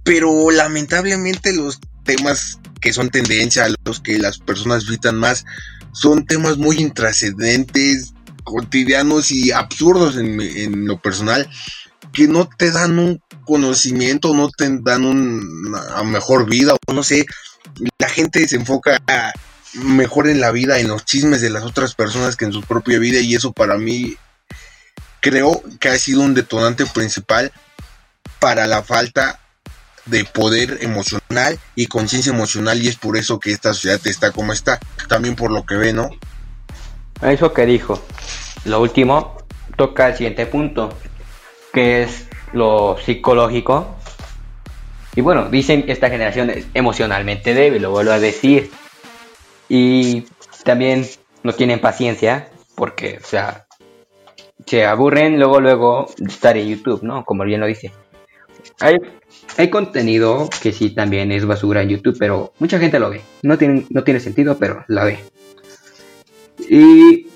pero 0.04 0.50
lamentablemente 0.50 1.52
los 1.52 1.80
temas 2.04 2.59
que 2.80 2.92
son 2.92 3.11
tendencia, 3.11 3.66
los 3.85 4.00
que 4.00 4.18
las 4.18 4.38
personas 4.38 4.87
visitan 4.87 5.16
más, 5.16 5.45
son 5.92 6.26
temas 6.26 6.57
muy 6.57 6.76
intrascendentes, 6.76 8.14
cotidianos 8.45 9.30
y 9.30 9.50
absurdos 9.50 10.16
en, 10.16 10.40
en 10.40 10.87
lo 10.87 11.00
personal, 11.00 11.49
que 12.12 12.28
no 12.28 12.49
te 12.49 12.71
dan 12.71 12.99
un 12.99 13.21
conocimiento, 13.49 14.35
no 14.35 14.50
te 14.50 14.69
dan 14.83 15.07
una 15.07 16.02
mejor 16.05 16.47
vida, 16.47 16.76
o 16.87 16.93
no 16.93 17.02
sé, 17.02 17.25
la 17.99 18.09
gente 18.11 18.47
se 18.47 18.57
enfoca 18.57 19.00
mejor 19.73 20.28
en 20.28 20.40
la 20.40 20.50
vida, 20.50 20.78
en 20.78 20.88
los 20.88 21.07
chismes 21.07 21.40
de 21.40 21.50
las 21.50 21.64
otras 21.64 21.95
personas 21.95 22.37
que 22.37 22.45
en 22.45 22.52
su 22.52 22.62
propia 22.62 22.99
vida 22.99 23.21
y 23.21 23.35
eso 23.35 23.52
para 23.52 23.78
mí 23.78 24.17
creo 25.21 25.62
que 25.81 25.88
ha 25.88 25.99
sido 25.99 26.21
un 26.21 26.35
detonante 26.35 26.85
principal 26.87 27.52
para 28.38 28.67
la 28.67 28.83
falta 28.83 29.40
de 30.07 30.25
poder 30.25 30.78
emocional 30.81 31.59
y 31.75 31.87
conciencia 31.87 32.33
emocional 32.33 32.83
y 32.83 32.88
es 32.88 32.97
por 32.97 33.17
eso 33.17 33.40
que 33.40 33.52
esta 33.52 33.73
sociedad 33.73 34.00
está 34.07 34.31
como 34.31 34.52
está, 34.52 34.78
también 35.09 35.37
por 35.37 35.50
lo 35.50 35.64
que 35.64 35.76
ve, 35.76 35.93
¿no? 35.93 36.11
Eso 37.23 37.52
que 37.52 37.67
dijo, 37.67 38.02
lo 38.64 38.81
último 38.81 39.38
toca 39.76 40.09
el 40.09 40.17
siguiente 40.17 40.47
punto, 40.47 40.97
que 41.73 42.02
es 42.02 42.27
lo 42.52 42.97
psicológico 42.99 43.99
y 45.19 45.21
bueno, 45.21 45.49
dicen 45.50 45.83
que 45.83 45.90
esta 45.90 46.11
generación 46.11 46.49
es 46.49 46.67
emocionalmente 46.75 47.52
débil, 47.52 47.83
lo 47.83 47.90
vuelvo 47.90 48.12
a 48.12 48.21
decir. 48.21 48.71
Y 49.69 50.26
también 50.62 51.05
no 51.43 51.52
tienen 51.55 51.81
paciencia 51.81 52.50
porque, 52.76 53.19
o 53.21 53.26
sea, 53.26 53.67
se 54.64 54.85
aburren 54.85 55.37
luego, 55.40 55.61
luego 55.61 56.07
de 56.19 56.33
estar 56.33 56.57
en 56.57 56.69
YouTube, 56.69 57.02
¿no? 57.02 57.25
Como 57.25 57.43
bien 57.43 57.61
lo 57.61 57.67
dice. 57.67 57.93
Hay, 58.78 58.95
hay 59.57 59.71
contenido 59.71 60.49
que 60.62 60.71
sí 60.71 60.90
también 60.90 61.33
es 61.33 61.45
basura 61.45 61.83
en 61.83 61.88
YouTube, 61.88 62.17
pero 62.17 62.52
mucha 62.61 62.78
gente 62.78 63.00
lo 63.00 63.11
ve. 63.11 63.23
No 63.43 63.59
tiene, 63.59 63.87
no 63.90 64.05
tiene 64.05 64.21
sentido, 64.21 64.57
pero 64.57 64.85
la 64.87 65.02
ve. 65.02 65.19
Y 66.61 67.26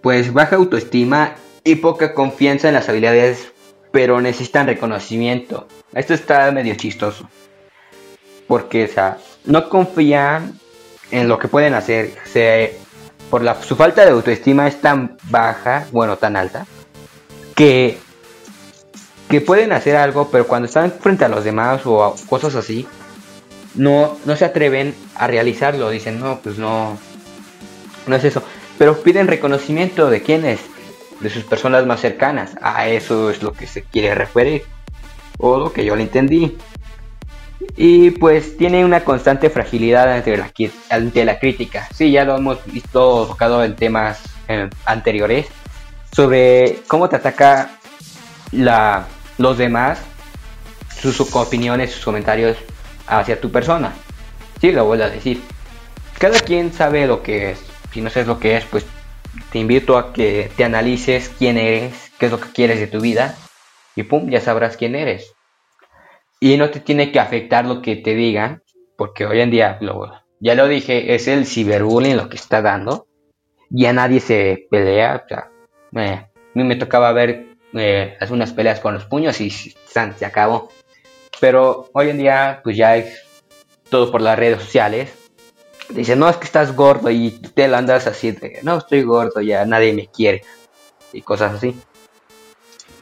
pues 0.00 0.32
baja 0.32 0.56
autoestima 0.56 1.34
y 1.62 1.74
poca 1.74 2.14
confianza 2.14 2.68
en 2.68 2.74
las 2.74 2.88
habilidades 2.88 3.52
pero 3.90 4.20
necesitan 4.20 4.66
reconocimiento. 4.66 5.66
Esto 5.92 6.14
está 6.14 6.50
medio 6.52 6.74
chistoso. 6.76 7.28
Porque, 8.46 8.84
o 8.84 8.88
sea, 8.88 9.18
no 9.44 9.68
confían 9.68 10.58
en 11.10 11.28
lo 11.28 11.38
que 11.38 11.48
pueden 11.48 11.74
hacer. 11.74 12.14
Se, 12.24 12.78
por 13.30 13.42
la, 13.42 13.60
su 13.62 13.76
falta 13.76 14.04
de 14.04 14.10
autoestima 14.10 14.68
es 14.68 14.80
tan 14.80 15.16
baja, 15.24 15.86
bueno, 15.92 16.16
tan 16.16 16.36
alta, 16.36 16.66
que, 17.54 17.98
que 19.28 19.40
pueden 19.40 19.72
hacer 19.72 19.96
algo, 19.96 20.30
pero 20.30 20.46
cuando 20.46 20.66
están 20.66 20.92
frente 20.92 21.24
a 21.24 21.28
los 21.28 21.44
demás 21.44 21.82
o 21.84 22.14
cosas 22.28 22.54
así, 22.54 22.86
no, 23.74 24.16
no 24.24 24.36
se 24.36 24.44
atreven 24.44 24.94
a 25.14 25.26
realizarlo. 25.26 25.90
Dicen, 25.90 26.20
no, 26.20 26.40
pues 26.40 26.58
no, 26.58 26.98
no 28.06 28.16
es 28.16 28.24
eso. 28.24 28.42
Pero 28.78 29.02
piden 29.02 29.26
reconocimiento 29.26 30.10
de 30.10 30.22
quién 30.22 30.44
es 30.44 30.60
de 31.20 31.30
sus 31.30 31.44
personas 31.44 31.86
más 31.86 32.00
cercanas. 32.00 32.56
A 32.62 32.88
eso 32.88 33.30
es 33.30 33.42
lo 33.42 33.52
que 33.52 33.66
se 33.66 33.82
quiere 33.82 34.14
referir. 34.14 34.64
O 35.38 35.58
lo 35.58 35.72
que 35.72 35.84
yo 35.84 35.96
le 35.96 36.02
entendí. 36.02 36.56
Y 37.76 38.10
pues 38.12 38.56
tiene 38.56 38.84
una 38.84 39.04
constante 39.04 39.50
fragilidad 39.50 40.10
ante 40.12 40.36
la, 41.24 41.38
crítica. 41.38 41.88
Sí, 41.94 42.10
ya 42.10 42.24
lo 42.24 42.36
hemos 42.36 42.64
visto 42.66 43.26
tocado 43.26 43.62
en 43.64 43.76
temas 43.76 44.20
eh, 44.48 44.68
anteriores. 44.86 45.46
Sobre 46.12 46.80
cómo 46.88 47.08
te 47.08 47.16
ataca 47.16 47.70
la, 48.50 49.06
los 49.38 49.58
demás, 49.58 50.00
sus 51.00 51.20
opiniones, 51.20 51.92
sus 51.92 52.04
comentarios 52.04 52.56
hacia 53.06 53.40
tu 53.40 53.50
persona. 53.50 53.92
Sí, 54.60 54.72
lo 54.72 54.84
vuelvo 54.86 55.04
a 55.04 55.08
decir. 55.08 55.42
Cada 56.18 56.38
quien 56.40 56.72
sabe 56.72 57.06
lo 57.06 57.22
que 57.22 57.52
es. 57.52 57.60
Si 57.92 58.00
no 58.00 58.10
sabes 58.10 58.28
lo 58.28 58.38
que 58.38 58.56
es, 58.56 58.64
pues 58.66 58.84
te 59.50 59.58
invito 59.58 59.98
a 59.98 60.12
que 60.12 60.50
te 60.56 60.64
analices 60.64 61.30
quién 61.38 61.58
eres, 61.58 62.12
qué 62.18 62.26
es 62.26 62.32
lo 62.32 62.40
que 62.40 62.50
quieres 62.50 62.78
de 62.78 62.86
tu 62.86 63.00
vida 63.00 63.34
y 63.96 64.04
pum, 64.04 64.30
ya 64.30 64.40
sabrás 64.40 64.76
quién 64.76 64.94
eres. 64.94 65.34
Y 66.38 66.56
no 66.56 66.70
te 66.70 66.80
tiene 66.80 67.12
que 67.12 67.20
afectar 67.20 67.64
lo 67.66 67.82
que 67.82 67.96
te 67.96 68.14
digan, 68.14 68.62
porque 68.96 69.26
hoy 69.26 69.40
en 69.40 69.50
día, 69.50 69.78
ya 70.40 70.54
lo 70.54 70.68
dije, 70.68 71.14
es 71.14 71.28
el 71.28 71.46
ciberbullying 71.46 72.16
lo 72.16 72.28
que 72.28 72.36
está 72.36 72.62
dando. 72.62 73.06
Ya 73.68 73.92
nadie 73.92 74.20
se 74.20 74.66
pelea, 74.70 75.26
a 75.28 75.50
mí 76.54 76.64
me 76.64 76.76
tocaba 76.76 77.12
ver 77.12 77.56
eh, 77.74 78.16
unas 78.30 78.52
peleas 78.52 78.80
con 78.80 78.94
los 78.94 79.04
puños 79.04 79.40
y 79.40 79.50
se 79.50 80.24
acabó. 80.24 80.70
Pero 81.40 81.88
hoy 81.92 82.10
en 82.10 82.18
día, 82.18 82.60
pues 82.64 82.76
ya 82.76 82.96
es 82.96 83.22
todo 83.90 84.10
por 84.10 84.22
las 84.22 84.38
redes 84.38 84.62
sociales 84.62 85.19
dice, 85.92 86.16
no, 86.16 86.28
es 86.28 86.36
que 86.36 86.46
estás 86.46 86.74
gordo 86.74 87.10
y 87.10 87.30
te 87.30 87.68
lo 87.68 87.76
andas 87.76 88.06
así 88.06 88.32
de, 88.32 88.60
no, 88.62 88.78
estoy 88.78 89.02
gordo, 89.02 89.40
ya 89.40 89.64
nadie 89.64 89.92
me 89.92 90.08
quiere. 90.08 90.42
Y 91.12 91.22
cosas 91.22 91.54
así. 91.54 91.74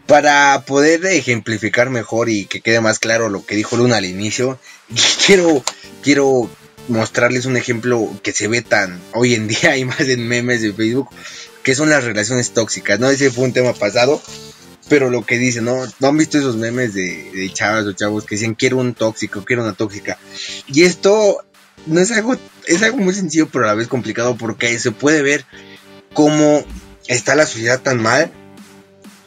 Para 0.06 0.64
poder 0.66 1.04
ejemplificar 1.04 1.90
mejor 1.90 2.30
y 2.30 2.46
que 2.46 2.62
quede 2.62 2.80
más 2.80 2.98
claro 2.98 3.28
lo 3.28 3.44
que 3.44 3.54
dijo 3.54 3.76
Luna 3.76 3.98
al 3.98 4.06
inicio, 4.06 4.58
quiero, 5.26 5.62
quiero 6.02 6.48
mostrarles 6.88 7.44
un 7.44 7.56
ejemplo 7.56 8.08
que 8.22 8.32
se 8.32 8.48
ve 8.48 8.62
tan 8.62 9.00
hoy 9.12 9.34
en 9.34 9.48
día 9.48 9.76
y 9.76 9.84
más 9.84 10.00
en 10.00 10.26
memes 10.26 10.62
de 10.62 10.72
Facebook, 10.72 11.10
que 11.62 11.74
son 11.74 11.90
las 11.90 12.04
relaciones 12.04 12.52
tóxicas, 12.52 12.98
¿no? 12.98 13.10
Ese 13.10 13.30
fue 13.30 13.44
un 13.44 13.52
tema 13.52 13.74
pasado, 13.74 14.22
pero 14.88 15.10
lo 15.10 15.26
que 15.26 15.36
dicen, 15.36 15.66
¿no? 15.66 15.84
¿No 16.00 16.08
han 16.08 16.16
visto 16.16 16.38
esos 16.38 16.56
memes 16.56 16.94
de, 16.94 17.30
de 17.30 17.52
chavas 17.52 17.84
o 17.84 17.92
chavos 17.92 18.24
que 18.24 18.36
dicen 18.36 18.54
quiero 18.54 18.78
un 18.78 18.94
tóxico, 18.94 19.44
quiero 19.44 19.62
una 19.62 19.74
tóxica? 19.74 20.18
Y 20.66 20.84
esto 20.84 21.44
no 21.86 22.00
es 22.00 22.10
algo, 22.12 22.36
es 22.68 22.82
algo 22.82 22.98
muy 22.98 23.14
sencillo, 23.14 23.48
pero 23.48 23.64
a 23.64 23.68
la 23.68 23.74
vez 23.74 23.88
complicado 23.88 24.36
porque 24.36 24.78
se 24.78 24.92
puede 24.92 25.22
ver 25.22 25.44
cómo 26.12 26.64
está 27.06 27.34
la 27.34 27.46
sociedad 27.46 27.80
tan 27.80 28.00
mal 28.00 28.30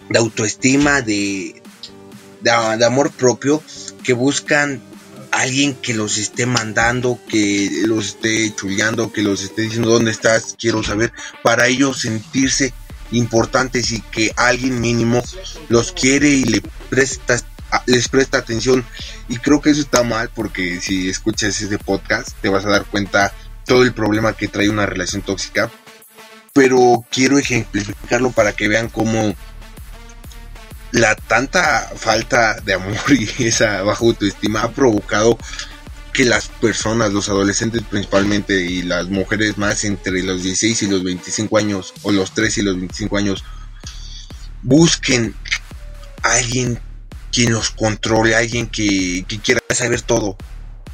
de 0.09 0.19
autoestima, 0.19 1.01
de, 1.01 1.61
de, 2.41 2.85
amor 2.85 3.11
propio, 3.11 3.63
que 4.03 4.13
buscan 4.13 4.81
alguien 5.31 5.73
que 5.73 5.93
los 5.93 6.17
esté 6.17 6.45
mandando, 6.45 7.19
que 7.29 7.69
los 7.85 8.07
esté 8.07 8.53
chuleando, 8.53 9.11
que 9.11 9.23
los 9.23 9.43
esté 9.43 9.63
diciendo 9.63 9.89
dónde 9.89 10.11
estás, 10.11 10.55
quiero 10.59 10.83
saber, 10.83 11.11
para 11.43 11.67
ellos 11.67 12.01
sentirse 12.01 12.73
importantes 13.11 13.91
y 13.91 14.01
que 14.01 14.31
alguien 14.35 14.81
mínimo 14.81 15.23
los 15.69 15.91
quiere 15.93 16.29
y 16.29 16.43
le 16.43 16.61
presta, 16.89 17.41
les 17.85 18.07
presta 18.07 18.37
atención. 18.37 18.85
Y 19.27 19.37
creo 19.37 19.61
que 19.61 19.71
eso 19.71 19.81
está 19.81 20.03
mal 20.03 20.29
porque 20.33 20.79
si 20.81 21.09
escuchas 21.09 21.61
este 21.61 21.77
podcast 21.77 22.29
te 22.41 22.49
vas 22.49 22.65
a 22.65 22.69
dar 22.69 22.85
cuenta 22.85 23.33
todo 23.65 23.83
el 23.83 23.93
problema 23.93 24.33
que 24.33 24.47
trae 24.47 24.69
una 24.69 24.85
relación 24.85 25.21
tóxica. 25.21 25.71
Pero 26.53 27.05
quiero 27.09 27.37
ejemplificarlo 27.37 28.31
para 28.31 28.53
que 28.53 28.67
vean 28.67 28.89
cómo 28.89 29.35
la 30.91 31.15
tanta 31.15 31.89
falta 31.95 32.59
de 32.59 32.73
amor 32.73 32.97
y 33.37 33.47
esa 33.47 33.81
baja 33.83 34.03
autoestima 34.05 34.63
ha 34.63 34.71
provocado 34.71 35.37
que 36.11 36.25
las 36.25 36.49
personas, 36.49 37.13
los 37.13 37.29
adolescentes 37.29 37.83
principalmente 37.83 38.61
y 38.61 38.83
las 38.83 39.07
mujeres 39.07 39.57
más 39.57 39.85
entre 39.85 40.21
los 40.23 40.43
16 40.43 40.83
y 40.83 40.87
los 40.87 41.03
25 41.03 41.57
años 41.57 41.93
o 42.01 42.11
los 42.11 42.33
3 42.33 42.57
y 42.57 42.61
los 42.63 42.75
25 42.75 43.17
años 43.17 43.45
busquen 44.61 45.33
a 46.21 46.33
alguien 46.33 46.79
quien 47.31 47.53
los 47.53 47.71
controle, 47.71 48.35
alguien 48.35 48.67
que, 48.67 49.25
quiera 49.43 49.61
saber 49.69 50.01
todo. 50.01 50.35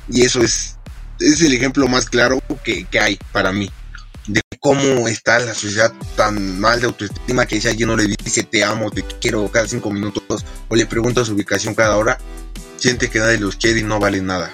Y 0.09 0.23
eso 0.23 0.41
es, 0.41 0.77
es 1.19 1.41
el 1.41 1.53
ejemplo 1.53 1.87
más 1.87 2.05
claro 2.05 2.41
que, 2.63 2.85
que 2.85 2.99
hay 2.99 3.19
para 3.31 3.51
mí 3.51 3.71
de 4.27 4.41
cómo 4.59 5.07
está 5.07 5.39
la 5.39 5.53
sociedad 5.53 5.91
tan 6.15 6.59
mal 6.59 6.79
de 6.79 6.87
autoestima 6.87 7.45
que 7.45 7.61
si 7.61 7.67
alguien 7.67 7.89
no 7.89 7.95
le 7.95 8.05
dice 8.05 8.43
te 8.43 8.63
amo, 8.63 8.91
te 8.91 9.03
quiero 9.21 9.47
cada 9.49 9.67
cinco 9.67 9.89
minutos 9.89 10.45
o 10.67 10.75
le 10.75 10.85
pregunta 10.85 11.23
su 11.23 11.33
ubicación 11.33 11.73
cada 11.73 11.97
hora, 11.97 12.17
siente 12.75 13.09
que 13.09 13.19
nadie 13.19 13.39
los 13.39 13.55
quiere 13.55 13.79
y 13.79 13.83
no 13.83 13.99
vale 13.99 14.21
nada. 14.21 14.51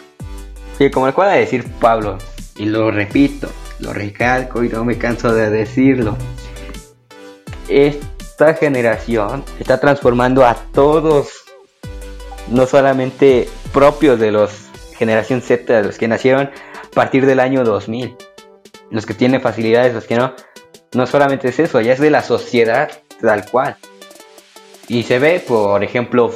Sí, 0.78 0.90
como 0.90 1.08
acaba 1.08 1.34
de 1.34 1.40
decir 1.40 1.66
Pablo, 1.80 2.18
y 2.56 2.66
lo 2.66 2.92
repito, 2.92 3.50
lo 3.80 3.94
recalco 3.94 4.64
y 4.64 4.70
no 4.70 4.86
me 4.86 4.98
canso 4.98 5.34
de 5.34 5.50
decirlo. 5.50 6.18
Esta 7.68 8.54
generación 8.56 9.44
está 9.60 9.80
transformando 9.80 10.46
a 10.46 10.56
todos, 10.56 11.43
no 12.50 12.66
solamente 12.66 13.50
propios 13.72 14.20
de 14.20 14.32
los 14.32 14.52
generación 14.98 15.42
Z, 15.42 15.74
de 15.74 15.84
los 15.84 15.98
que 15.98 16.08
nacieron 16.08 16.50
a 16.50 16.96
partir 16.96 17.26
del 17.26 17.40
año 17.40 17.64
2000 17.64 18.16
los 18.94 19.06
que 19.06 19.14
tienen 19.14 19.42
facilidades, 19.42 19.94
los 19.94 20.06
que 20.06 20.16
no. 20.16 20.34
No 20.94 21.08
solamente 21.08 21.50
es 21.50 21.60
eso, 21.60 21.82
ya 21.82 21.94
es 21.94 22.00
de 22.00 22.12
la 22.12 22.22
sociedad 22.22 22.92
tal 23.20 23.50
cual. 23.50 23.76
Y 24.88 25.04
se 25.04 25.18
ve, 25.18 25.44
por 25.46 25.84
ejemplo, 25.84 26.32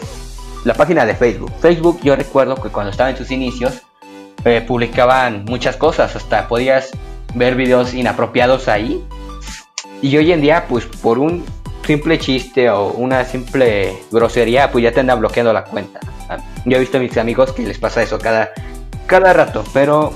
la 0.66 0.74
página 0.74 1.06
de 1.06 1.16
Facebook. 1.16 1.52
Facebook, 1.62 2.00
yo 2.02 2.16
recuerdo 2.16 2.56
que 2.56 2.70
cuando 2.70 2.92
estaba 2.92 3.12
en 3.12 3.18
sus 3.18 3.30
inicios, 3.30 3.84
eh, 4.44 4.62
publicaban 4.62 5.46
muchas 5.46 5.76
cosas, 5.76 6.16
hasta 6.16 6.48
podías 6.48 6.90
ver 7.36 7.56
videos 7.56 7.94
inapropiados 7.94 8.68
ahí. 8.68 9.06
Y 10.02 10.18
hoy 10.18 10.32
en 10.32 10.42
día, 10.42 10.66
pues 10.68 10.86
por 10.86 11.20
un 11.20 11.46
simple 11.88 12.20
chiste 12.20 12.70
o 12.70 12.90
una 12.90 13.24
simple 13.24 13.98
grosería, 14.12 14.70
pues 14.72 14.84
ya 14.84 14.92
te 14.92 15.00
anda 15.00 15.16
bloqueando 15.16 15.54
la 15.54 15.64
cuenta. 15.64 16.02
Yo 16.66 16.76
he 16.76 16.80
visto 16.82 16.98
a 16.98 17.00
mis 17.00 17.18
amigos 17.18 17.54
que 17.54 17.64
les 17.64 17.80
pasa 17.80 18.04
eso 18.04 18.20
cada, 18.20 18.52
cada 19.06 19.32
rato, 19.32 19.64
pero 19.74 20.14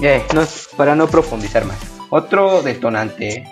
eh, 0.00 0.22
no, 0.34 0.42
para 0.76 0.96
no 0.96 1.06
profundizar 1.06 1.66
más. 1.66 1.76
Otro 2.08 2.62
detonante 2.62 3.44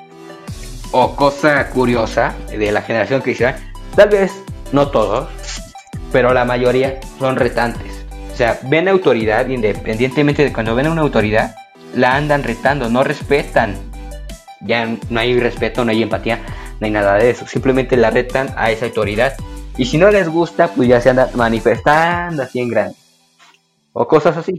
o 0.91 1.15
cosa 1.15 1.69
curiosa 1.69 2.35
de 2.49 2.73
la 2.73 2.81
generación 2.81 3.21
cristiana, 3.21 3.59
tal 3.95 4.09
vez 4.09 4.33
no 4.73 4.89
todos, 4.89 5.29
pero 6.13 6.33
la 6.33 6.47
mayoría 6.47 6.99
son 7.19 7.37
retantes. 7.37 8.07
O 8.33 8.37
sea, 8.37 8.59
ven 8.65 8.89
autoridad, 8.89 9.47
independientemente 9.49 10.45
de 10.45 10.53
cuando 10.53 10.75
ven 10.75 10.87
a 10.87 10.93
una 10.93 11.03
autoridad, 11.03 11.55
la 11.95 12.17
andan 12.17 12.43
retando, 12.43 12.89
no 12.89 13.05
respetan. 13.05 13.77
Ya 14.63 14.87
no 15.09 15.21
hay 15.21 15.39
respeto, 15.39 15.85
no 15.85 15.91
hay 15.91 16.03
empatía, 16.03 16.41
no 16.81 16.87
hay 16.87 16.91
nada 16.91 17.17
de 17.17 17.31
eso. 17.31 17.47
Simplemente 17.47 17.97
la 17.97 18.11
retan 18.11 18.53
a 18.57 18.71
esa 18.71 18.87
autoridad. 18.87 19.35
Y 19.77 19.87
si 19.87 19.99
no 19.99 20.11
les 20.11 20.29
gusta, 20.29 20.75
pues 20.75 20.89
ya 20.89 21.01
se 21.01 21.11
andan 21.11 21.31
manifestando 21.35 22.43
así 22.43 22.59
en 22.59 22.69
grande. 22.69 22.97
O 23.93 24.09
cosas 24.09 24.37
así. 24.37 24.59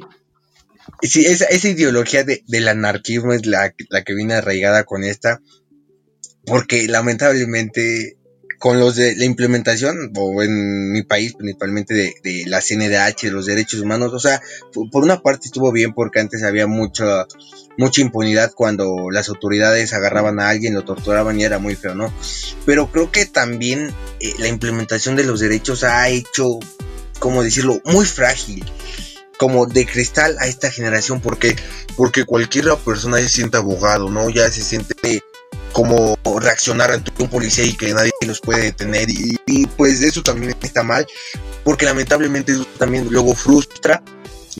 Sí, 1.02 1.26
esa, 1.26 1.46
esa 1.46 1.68
ideología 1.68 2.24
de, 2.24 2.44
del 2.48 2.68
anarquismo 2.68 3.34
es 3.34 3.46
la, 3.46 3.74
la 3.90 4.04
que 4.04 4.14
viene 4.14 4.36
arraigada 4.36 4.84
con 4.84 5.04
esta, 5.04 5.42
porque 6.46 6.88
lamentablemente 6.88 8.18
con 8.62 8.80
los 8.80 8.96
de 8.96 9.16
la 9.16 9.26
implementación, 9.26 10.14
o 10.16 10.44
en 10.44 10.92
mi 10.92 11.02
país 11.02 11.34
principalmente 11.34 11.96
de, 11.96 12.14
de 12.24 12.44
la 12.46 12.62
CNDH, 12.62 13.24
de 13.24 13.32
los 13.32 13.48
derechos 13.48 13.82
humanos, 13.82 14.14
o 14.14 14.20
sea, 14.20 14.40
por 14.92 15.04
una 15.04 15.24
parte 15.24 15.48
estuvo 15.48 15.72
bien 15.72 15.94
porque 15.94 16.20
antes 16.20 16.44
había 16.44 16.68
mucha, 16.68 17.26
mucha 17.80 18.02
impunidad 18.02 18.52
cuando 18.54 19.10
las 19.10 19.30
autoridades 19.30 19.94
agarraban 19.94 20.40
a 20.40 20.50
alguien, 20.50 20.76
lo 20.76 20.86
torturaban 20.86 21.40
y 21.40 21.44
era 21.44 21.58
muy 21.58 21.76
feo, 21.76 21.96
¿no? 21.96 22.14
Pero 22.64 22.92
creo 22.92 23.12
que 23.12 23.26
también 23.26 23.92
eh, 24.20 24.34
la 24.38 24.48
implementación 24.48 25.16
de 25.16 25.24
los 25.24 25.40
derechos 25.40 25.84
ha 25.84 26.08
hecho, 26.10 26.60
como 27.18 27.42
decirlo, 27.42 27.82
muy 27.86 28.06
frágil 28.06 28.64
como 29.40 29.66
de 29.66 29.88
cristal 29.88 30.38
a 30.40 30.46
esta 30.46 30.70
generación 30.70 31.20
porque 31.20 31.56
porque 31.96 32.26
cualquier 32.26 32.66
persona 32.86 33.18
se 33.18 33.28
siente 33.28 33.58
abogado, 33.58 34.08
¿no? 34.08 34.30
Ya 34.30 34.52
se 34.52 34.62
siente 34.62 34.94
como 35.72 36.18
reaccionar 36.40 36.92
ante 36.92 37.12
un 37.22 37.30
policía 37.30 37.66
y 37.66 37.74
que 37.74 37.94
nadie 37.94 38.12
los 38.26 38.42
puede 38.42 38.64
detener. 38.64 39.10
Y, 39.10 39.68
pues 39.78 40.02
eso 40.02 40.22
también 40.22 40.56
está 40.62 40.84
mal 40.84 41.06
porque 41.64 41.86
lamentablemente 41.86 42.54
eso 42.54 42.66
también 42.78 43.08
luego 43.10 43.36
frustra 43.36 44.02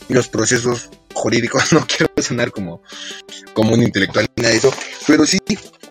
los 0.08 0.28
procesos 0.28 0.90
jurídicos. 1.14 1.64
No 1.74 1.86
quiero 1.88 2.12
sonar 2.22 2.52
como 2.52 2.82
como 3.54 3.74
un 3.74 3.84
intelectual 3.84 4.28
ni 4.36 4.44
nada 4.44 4.52
de 4.54 4.60
eso 4.60 4.74
pero 5.08 5.26
sí 5.26 5.38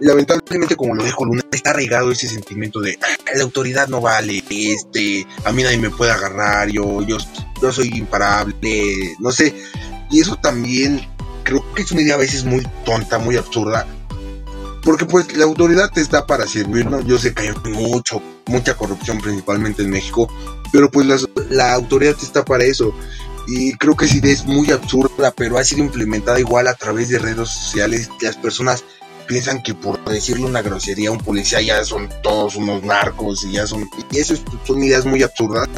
lamentablemente 0.01 0.77
como 0.77 0.95
lo 0.95 1.05
dijo 1.05 1.25
Luna 1.25 1.43
está 1.53 1.71
arraigado 1.71 2.11
ese 2.11 2.29
sentimiento 2.29 2.81
de 2.81 2.99
ah, 3.03 3.33
la 3.35 3.43
autoridad 3.43 3.89
no 3.89 4.01
vale 4.01 4.43
este 4.49 5.27
a 5.45 5.53
mí 5.53 5.63
nadie 5.63 5.79
me 5.79 5.91
puede 5.91 6.11
agarrar 6.11 6.71
yo 6.71 7.03
yo 7.03 7.19
yo 7.61 7.73
soy 7.73 7.89
imparable 7.95 9.15
no 9.19 9.31
sé 9.31 9.55
y 10.11 10.21
eso 10.21 10.37
también 10.37 11.07
creo 11.45 11.75
que 11.75 11.83
es 11.83 11.93
una 11.93 12.03
idea 12.03 12.15
a 12.15 12.19
veces 12.19 12.45
muy 12.45 12.67
tonta 12.85 13.19
muy 13.19 13.37
absurda 13.37 13.87
porque 14.83 15.05
pues 15.05 15.37
la 15.37 15.45
autoridad 15.45 15.97
está 15.97 16.27
para 16.27 16.47
servir, 16.47 16.87
¿no? 16.87 17.01
Yo 17.01 17.19
sé 17.19 17.35
que 17.35 17.43
hay 17.43 17.55
mucho, 17.73 18.23
mucha 18.47 18.77
corrupción 18.77 19.21
principalmente 19.21 19.83
en 19.83 19.91
México, 19.91 20.33
pero 20.73 20.91
pues 20.91 21.07
la, 21.07 21.19
la 21.51 21.75
autoridad 21.75 22.17
está 22.21 22.45
para 22.45 22.65
eso. 22.65 22.95
Y 23.47 23.73
creo 23.75 23.97
que 23.97 24.05
esa 24.05 24.17
idea 24.17 24.33
es 24.33 24.45
muy 24.45 24.71
absurda, 24.71 25.33
pero 25.33 25.59
ha 25.59 25.65
sido 25.65 25.83
implementada 25.83 26.39
igual 26.39 26.69
a 26.69 26.75
través 26.75 27.09
de 27.09 27.19
redes 27.19 27.49
sociales. 27.49 28.09
Las 28.21 28.37
personas 28.37 28.85
piensan 29.27 29.63
que 29.63 29.75
por 29.75 30.05
decirle 30.05 30.45
una 30.45 30.63
grosería 30.63 31.09
a 31.09 31.13
un 31.13 31.19
policía 31.19 31.61
ya 31.61 31.85
son 31.85 32.09
todos 32.23 32.57
unos 32.57 32.83
narcos 32.83 33.45
y 33.45 33.53
ya 33.53 33.67
son... 33.67 33.89
Y 34.11 34.19
eso 34.19 34.35
son 34.67 34.83
ideas 34.83 35.05
muy 35.05 35.23
absurdas, 35.23 35.69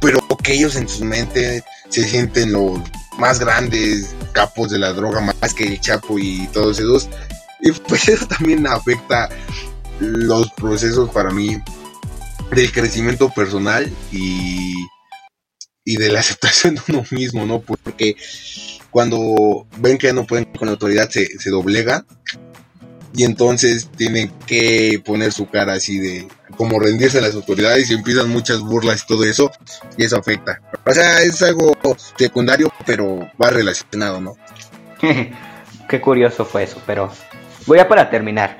pero 0.00 0.20
que 0.48 0.54
ellos 0.54 0.76
en 0.76 0.88
su 0.88 1.04
mente 1.04 1.62
se 1.90 2.08
sienten 2.08 2.52
los 2.52 2.80
más 3.18 3.38
grandes 3.38 4.14
capos 4.32 4.70
de 4.70 4.78
la 4.78 4.92
droga, 4.92 5.20
más 5.20 5.52
que 5.54 5.64
el 5.64 5.80
Chapo 5.80 6.18
y 6.18 6.48
todos 6.52 6.78
esos. 6.78 7.08
Y 7.60 7.72
pues 7.72 8.08
eso 8.08 8.26
también 8.26 8.66
afecta 8.66 9.28
los 10.00 10.50
procesos 10.52 11.10
para 11.10 11.30
mí 11.30 11.56
del 12.50 12.72
crecimiento 12.72 13.28
personal 13.30 13.90
y, 14.12 14.74
y 15.84 15.96
de 15.96 16.10
la 16.10 16.20
aceptación 16.20 16.76
de 16.76 16.82
uno 16.88 17.04
mismo, 17.10 17.46
¿no? 17.46 17.60
Porque 17.60 18.16
cuando 18.90 19.66
ven 19.78 19.98
que 19.98 20.08
ya 20.08 20.12
no 20.12 20.26
pueden 20.26 20.46
con 20.46 20.66
la 20.66 20.72
autoridad 20.72 21.10
se, 21.10 21.26
se 21.38 21.50
y 23.14 23.24
entonces 23.24 23.90
tiene 23.96 24.30
que 24.46 25.02
poner 25.04 25.32
su 25.32 25.46
cara 25.48 25.74
así 25.74 25.98
de 25.98 26.28
como 26.56 26.78
rendirse 26.78 27.18
a 27.18 27.22
las 27.22 27.34
autoridades 27.34 27.90
y 27.90 27.94
empiezan 27.94 28.28
muchas 28.28 28.60
burlas 28.60 29.02
y 29.02 29.06
todo 29.06 29.24
eso 29.24 29.50
y 29.96 30.04
eso 30.04 30.18
afecta. 30.18 30.60
O 30.84 30.92
sea, 30.92 31.22
es 31.22 31.40
algo 31.42 31.72
secundario 32.16 32.72
pero 32.86 33.28
va 33.42 33.50
relacionado, 33.50 34.20
¿no? 34.20 34.36
Qué 35.88 36.00
curioso 36.00 36.44
fue 36.44 36.64
eso, 36.64 36.82
pero 36.86 37.10
voy 37.68 37.78
a 37.78 37.86
para 37.86 38.08
terminar. 38.08 38.56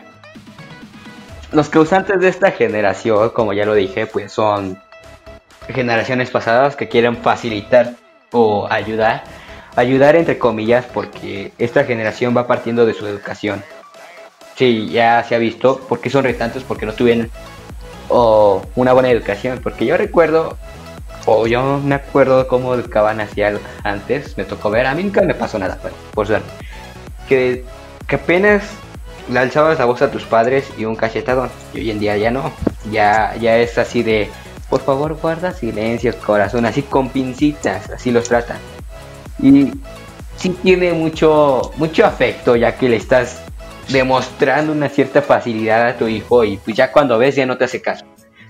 los 1.51 1.71
causantes 1.71 2.21
de 2.21 2.29
esta 2.29 2.51
generación, 2.51 3.31
como 3.31 3.55
ya 3.55 3.65
lo 3.65 3.73
dije, 3.73 4.07
pues 4.07 4.31
son 4.31 4.79
generaciones 5.69 6.29
pasadas 6.31 6.77
que 6.77 6.89
quieren 6.89 7.17
facilitar 7.17 7.95
o 8.33 8.69
ayudar, 8.71 9.25
ayudar 9.75 10.15
entre 10.15 10.39
comillas, 10.39 10.85
porque 10.93 11.53
esta 11.57 11.85
generación 11.85 12.37
va 12.37 12.47
partiendo 12.47 12.85
de 12.85 12.93
su 12.93 13.07
educación. 13.07 13.65
Sí, 14.57 14.91
ya 14.91 15.25
se 15.25 15.35
ha 15.35 15.39
visto, 15.39 15.81
porque 15.89 16.11
son 16.11 16.25
restantes, 16.25 16.63
porque 16.65 16.85
no 16.85 16.93
tuvieron 16.93 17.31
o 18.11 18.63
una 18.75 18.93
buena 18.93 19.11
educación, 19.11 19.61
porque 19.63 19.87
yo 19.87 19.97
recuerdo, 19.97 20.59
o 21.25 21.47
yo 21.47 21.79
me 21.79 21.95
acuerdo 21.95 22.47
cómo 22.47 22.75
educaban 22.75 23.23
hacia 23.23 23.59
antes, 23.85 24.37
me 24.37 24.45
tocó 24.45 24.69
ver, 24.69 24.85
a 24.87 24.95
mí 24.95 25.03
nunca 25.03 25.23
me 25.23 25.35
pasó 25.35 25.59
nada, 25.59 25.79
por 26.13 26.27
suerte, 26.27 26.51
que, 27.27 27.65
que 28.07 28.17
apenas 28.17 28.65
le 29.31 29.39
alzabas 29.39 29.79
la 29.79 29.85
voz 29.85 30.03
a 30.03 30.11
tus 30.11 30.25
padres 30.25 30.71
y 30.79 30.85
un 30.85 30.97
cachetadón, 30.97 31.51
y 31.75 31.79
hoy 31.79 31.91
en 31.91 32.01
día 32.01 32.17
ya 32.17 32.31
no, 32.31 32.53
ya, 32.91 33.35
ya 33.37 33.57
es 33.59 33.79
así 33.79 34.03
de, 34.03 34.29
por 34.69 34.81
favor 34.81 35.15
guarda 35.15 35.53
silencio, 35.53 36.15
corazón, 36.19 36.67
así 36.67 36.83
con 36.83 37.11
pincitas, 37.11 37.91
así 37.91 38.11
los 38.11 38.29
tratan. 38.29 38.59
Y 39.41 39.73
sí 40.37 40.51
tiene 40.63 40.93
mucho, 40.93 41.73
mucho 41.77 42.07
afecto, 42.07 42.57
ya 42.57 42.77
que 42.77 42.89
le 42.89 42.97
estás 42.97 43.43
demostrando 43.89 44.73
una 44.73 44.89
cierta 44.89 45.23
facilidad 45.23 45.89
a 45.89 45.97
tu 45.97 46.09
hijo 46.09 46.45
y 46.45 46.57
pues 46.59 46.77
ya 46.77 46.93
cuando 46.93 47.19
ves 47.19 47.37
ya 47.37 47.47
no 47.47 47.57
te 47.57 47.65
hace 47.65 47.81
caso. 47.81 48.05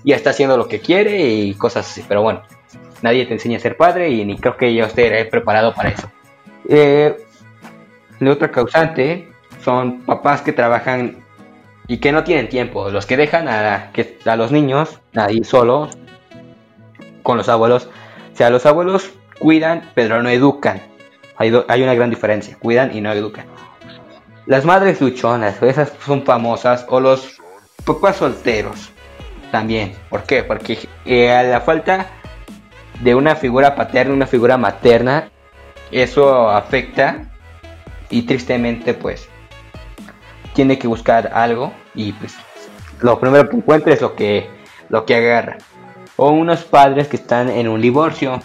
Ya 0.05 0.17
está 0.17 0.31
haciendo 0.31 0.57
lo 0.57 0.69
que 0.69 0.81
quiere 0.81 1.29
y 1.29 1.55
cosas 1.55 1.89
así. 1.89 2.05
Pero 2.07 2.23
bueno, 2.23 2.43
nadie 3.03 3.27
te 3.27 3.35
enseña 3.35 3.59
a 3.59 3.61
ser 3.61 3.77
padre 3.77 4.11
y 4.11 4.25
ni 4.25 4.37
creo 4.37 4.57
que 4.57 4.75
yo 4.75 4.87
esté 4.87 5.25
preparado 5.27 5.75
para 5.75 5.91
eso. 5.91 6.11
Eh, 6.69 7.17
la 8.21 8.33
otra 8.33 8.51
causante 8.51 9.28
son 9.65 10.03
papás 10.03 10.43
que 10.43 10.53
trabajan 10.53 11.25
y 11.87 11.99
que 11.99 12.13
no 12.13 12.25
tienen 12.25 12.49
tiempo. 12.49 12.91
Los 12.91 13.07
que 13.07 13.17
dejan 13.17 13.49
a, 13.49 13.91
los 14.37 14.53
niños 14.53 15.01
ahí 15.17 15.43
solos 15.45 15.97
con 17.23 17.37
los 17.37 17.49
abuelos. 17.49 17.89
O 18.33 18.37
sea, 18.37 18.51
los 18.51 18.67
abuelos 18.67 19.11
cuidan 19.39 19.91
pero 19.95 20.23
no 20.23 20.29
educan. 20.29 20.81
Hay, 21.37 21.53
hay 21.69 21.83
una 21.83 21.95
gran 21.95 22.11
diferencia. 22.11 22.57
Cuidan 22.61 22.97
y 22.97 23.01
no 23.01 23.13
educan. 23.13 23.47
Las 24.47 24.65
madres 24.65 25.01
luchonas, 25.01 25.63
esas 25.63 25.93
son 26.05 26.25
famosas, 26.25 26.87
o 26.89 27.01
los 27.01 27.39
papás 27.85 28.17
solteros 28.17 28.91
también. 29.51 29.93
¿Por 30.09 30.23
qué? 30.23 30.43
Porque 30.43 30.79
eh, 31.05 31.31
a 31.31 31.43
la 31.43 31.61
falta 31.61 32.07
de 33.01 33.15
una 33.15 33.37
figura 33.37 33.75
paterna, 33.75 34.15
una 34.15 34.27
figura 34.27 34.57
materna, 34.57 35.31
eso 35.91 36.49
afecta 36.49 37.31
y 38.11 38.23
tristemente 38.23 38.95
pues 38.95 39.29
tiene 40.59 40.77
que 40.77 40.89
buscar 40.89 41.31
algo 41.35 41.73
y 41.95 42.11
pues 42.15 42.35
lo 43.01 43.21
primero 43.21 43.49
que 43.49 43.55
encuentra 43.55 43.95
es 43.95 44.01
lo 44.01 44.17
que 44.17 44.51
lo 44.89 45.07
que 45.07 45.15
agarra. 45.15 45.59
O 46.17 46.31
unos 46.31 46.65
padres 46.65 47.07
que 47.07 47.15
están 47.15 47.49
en 47.49 47.69
un 47.69 47.81
divorcio, 47.81 48.41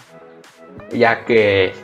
ya 0.92 1.24
que 1.24 1.74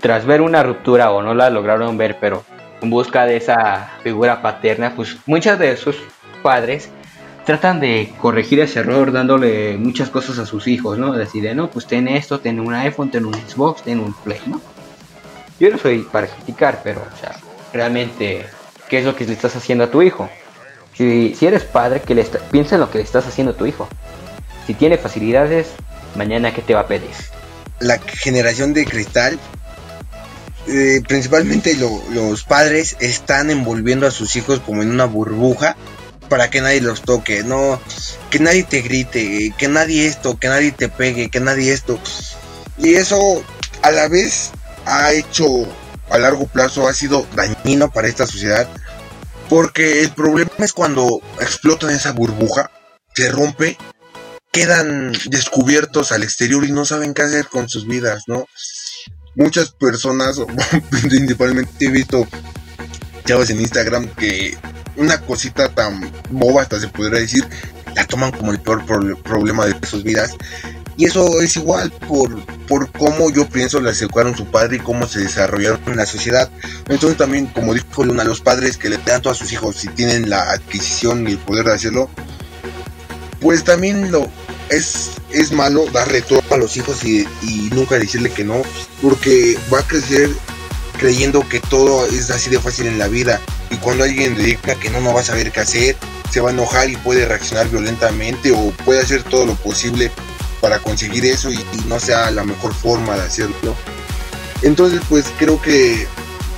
tras 0.00 0.24
ver 0.24 0.40
una 0.40 0.62
ruptura 0.62 1.10
o 1.10 1.20
no 1.20 1.34
la 1.34 1.50
lograron 1.50 1.98
ver, 1.98 2.16
pero 2.18 2.44
en 2.80 2.88
busca 2.88 3.26
de 3.26 3.36
esa 3.36 3.90
figura 4.02 4.40
paterna, 4.40 4.94
pues 4.96 5.18
muchos 5.26 5.58
de 5.58 5.76
sus 5.76 5.98
padres 6.42 6.88
tratan 7.44 7.78
de 7.78 8.14
corregir 8.18 8.60
ese 8.60 8.80
error 8.80 9.12
dándole 9.12 9.76
muchas 9.76 10.08
cosas 10.08 10.38
a 10.38 10.46
sus 10.46 10.66
hijos, 10.66 10.96
¿no? 10.96 11.12
Deciden, 11.12 11.58
no, 11.58 11.68
pues 11.68 11.86
ten 11.86 12.08
esto, 12.08 12.40
ten 12.40 12.58
un 12.58 12.72
iPhone, 12.72 13.10
ten 13.10 13.26
un 13.26 13.34
Xbox, 13.34 13.82
ten 13.82 14.00
un 14.00 14.14
Play, 14.14 14.40
¿no? 14.46 14.62
Yo 15.60 15.68
no 15.68 15.76
soy 15.76 16.08
para 16.10 16.26
criticar, 16.26 16.80
pero, 16.82 17.02
o 17.02 17.18
sea, 17.18 17.36
realmente, 17.74 18.46
¿qué 18.88 18.98
es 18.98 19.04
lo 19.04 19.16
que 19.16 19.24
le 19.24 19.32
estás 19.32 19.56
haciendo 19.56 19.84
a 19.84 19.90
tu 19.90 20.02
hijo? 20.02 20.28
Si, 20.96 21.34
si 21.34 21.46
eres 21.46 21.64
padre, 21.64 22.00
que 22.00 22.14
le 22.14 22.24
piensa 22.50 22.76
en 22.76 22.80
lo 22.80 22.90
que 22.90 22.98
le 22.98 23.04
estás 23.04 23.26
haciendo 23.26 23.52
a 23.52 23.56
tu 23.56 23.66
hijo. 23.66 23.88
Si 24.66 24.74
tiene 24.74 24.98
facilidades, 24.98 25.68
mañana, 26.14 26.54
¿qué 26.54 26.62
te 26.62 26.74
va 26.74 26.80
a 26.80 26.86
pedir? 26.86 27.10
La 27.80 27.98
generación 27.98 28.72
de 28.72 28.86
cristal 28.86 29.38
eh, 30.68 31.00
principalmente 31.06 31.76
los 31.76 32.42
padres 32.42 32.96
están 32.98 33.50
envolviendo 33.50 34.04
a 34.06 34.10
sus 34.10 34.34
hijos 34.34 34.58
como 34.58 34.82
en 34.82 34.90
una 34.90 35.04
burbuja 35.04 35.76
para 36.28 36.50
que 36.50 36.60
nadie 36.60 36.80
los 36.80 37.02
toque, 37.02 37.44
no, 37.44 37.80
que 38.30 38.40
nadie 38.40 38.64
te 38.64 38.82
grite, 38.82 39.54
que 39.56 39.68
nadie 39.68 40.08
esto, 40.08 40.36
que 40.40 40.48
nadie 40.48 40.72
te 40.72 40.88
pegue, 40.88 41.30
que 41.30 41.38
nadie 41.38 41.72
esto. 41.72 42.00
Y 42.78 42.94
eso 42.94 43.44
a 43.82 43.92
la 43.92 44.08
vez 44.08 44.50
ha 44.86 45.12
hecho 45.12 45.46
a 46.10 46.18
largo 46.18 46.46
plazo, 46.46 46.88
ha 46.88 46.94
sido 46.94 47.26
dañino 47.34 47.90
para 47.90 48.08
esta 48.08 48.26
sociedad, 48.26 48.68
porque 49.48 50.02
el 50.02 50.10
problema 50.10 50.50
es 50.58 50.72
cuando 50.72 51.20
explota 51.40 51.92
esa 51.92 52.12
burbuja, 52.12 52.70
se 53.14 53.30
rompe, 53.30 53.78
quedan 54.52 55.12
descubiertos 55.26 56.12
al 56.12 56.22
exterior 56.22 56.64
y 56.64 56.72
no 56.72 56.84
saben 56.84 57.14
qué 57.14 57.22
hacer 57.22 57.46
con 57.48 57.68
sus 57.68 57.86
vidas, 57.86 58.22
¿no? 58.26 58.46
muchas 59.36 59.70
personas, 59.72 60.40
principalmente 61.02 61.86
he 61.86 61.90
visto 61.90 62.26
chavos 63.24 63.50
en 63.50 63.60
Instagram 63.60 64.08
que 64.14 64.56
una 64.96 65.20
cosita 65.20 65.68
tan 65.68 66.10
boba, 66.30 66.62
hasta 66.62 66.80
se 66.80 66.88
podría 66.88 67.20
decir, 67.20 67.46
la 67.94 68.06
toman 68.06 68.32
como 68.32 68.52
el 68.52 68.60
peor 68.60 68.84
problema 69.22 69.66
de 69.66 69.86
sus 69.86 70.02
vidas. 70.02 70.34
Y 70.96 71.04
eso 71.04 71.40
es 71.42 71.56
igual 71.56 71.92
por, 72.08 72.44
por 72.66 72.90
cómo 72.92 73.30
yo 73.30 73.48
pienso 73.48 73.80
las 73.80 74.00
educaron 74.00 74.36
su 74.36 74.46
padre 74.46 74.76
y 74.76 74.80
cómo 74.80 75.06
se 75.06 75.20
desarrollaron 75.20 75.80
en 75.86 75.96
la 75.96 76.06
sociedad. 76.06 76.50
Entonces 76.88 77.18
también, 77.18 77.46
como 77.46 77.74
dijo 77.74 78.04
Luna, 78.04 78.24
los 78.24 78.40
padres 78.40 78.78
que 78.78 78.88
le 78.88 78.98
dan 78.98 79.20
a 79.26 79.34
sus 79.34 79.52
hijos, 79.52 79.76
si 79.76 79.88
tienen 79.88 80.30
la 80.30 80.52
adquisición 80.52 81.28
y 81.28 81.32
el 81.32 81.38
poder 81.38 81.66
de 81.66 81.74
hacerlo, 81.74 82.08
pues 83.40 83.62
también 83.62 84.10
lo, 84.10 84.30
es, 84.70 85.10
es 85.30 85.52
malo 85.52 85.86
darle 85.92 86.22
todo 86.22 86.42
a 86.50 86.56
los 86.56 86.76
hijos 86.76 87.04
y, 87.04 87.26
nunca 87.72 87.98
decirle 87.98 88.30
que 88.30 88.44
no, 88.44 88.62
porque 89.02 89.58
va 89.72 89.80
a 89.80 89.86
crecer 89.86 90.30
creyendo 90.98 91.46
que 91.46 91.60
todo 91.60 92.06
es 92.06 92.30
así 92.30 92.48
de 92.48 92.58
fácil 92.58 92.86
en 92.86 92.98
la 92.98 93.08
vida 93.08 93.40
y 93.70 93.76
cuando 93.76 94.04
alguien 94.04 94.36
le 94.38 94.44
diga 94.44 94.74
que 94.76 94.88
no, 94.88 95.00
no 95.00 95.12
va 95.12 95.20
a 95.20 95.24
saber 95.24 95.52
qué 95.52 95.60
hacer, 95.60 95.96
se 96.30 96.40
va 96.40 96.50
a 96.50 96.52
enojar 96.52 96.88
y 96.88 96.96
puede 96.96 97.26
reaccionar 97.26 97.68
violentamente 97.68 98.52
o 98.52 98.70
puede 98.84 99.00
hacer 99.00 99.22
todo 99.22 99.44
lo 99.44 99.54
posible 99.56 100.10
para 100.60 100.78
conseguir 100.78 101.24
eso 101.24 101.50
y, 101.50 101.58
no 101.86 102.00
sea 102.00 102.30
la 102.30 102.44
mejor 102.44 102.74
forma 102.74 103.14
de 103.14 103.22
hacerlo. 103.22 103.74
Entonces 104.62 105.00
pues 105.08 105.26
creo 105.38 105.60
que, 105.60 106.06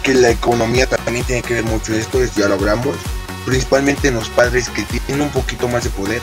que 0.03 0.15
la 0.15 0.31
economía 0.31 0.87
también 0.87 1.25
tiene 1.25 1.43
que 1.43 1.55
ver 1.55 1.65
mucho 1.65 1.95
esto, 1.95 2.21
ya 2.37 2.49
lo 2.49 2.55
hablamos, 2.55 2.97
principalmente 3.45 4.09
en 4.09 4.15
los 4.15 4.29
padres 4.29 4.69
que 4.71 4.83
tienen 4.83 5.23
un 5.23 5.31
poquito 5.31 5.69
más 5.69 5.85
de 5.85 5.91
poder 5.91 6.23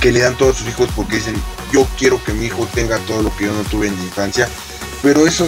que 0.00 0.12
le 0.12 0.20
dan 0.20 0.36
todos 0.36 0.56
sus 0.56 0.68
hijos 0.68 0.88
porque 0.96 1.16
dicen, 1.16 1.34
yo 1.72 1.86
quiero 1.98 2.22
que 2.24 2.32
mi 2.32 2.46
hijo 2.46 2.66
tenga 2.74 2.98
todo 3.00 3.22
lo 3.22 3.36
que 3.36 3.44
yo 3.44 3.52
no 3.52 3.62
tuve 3.64 3.88
en 3.88 3.98
mi 3.98 4.04
infancia. 4.04 4.48
Pero 5.02 5.26
eso 5.26 5.46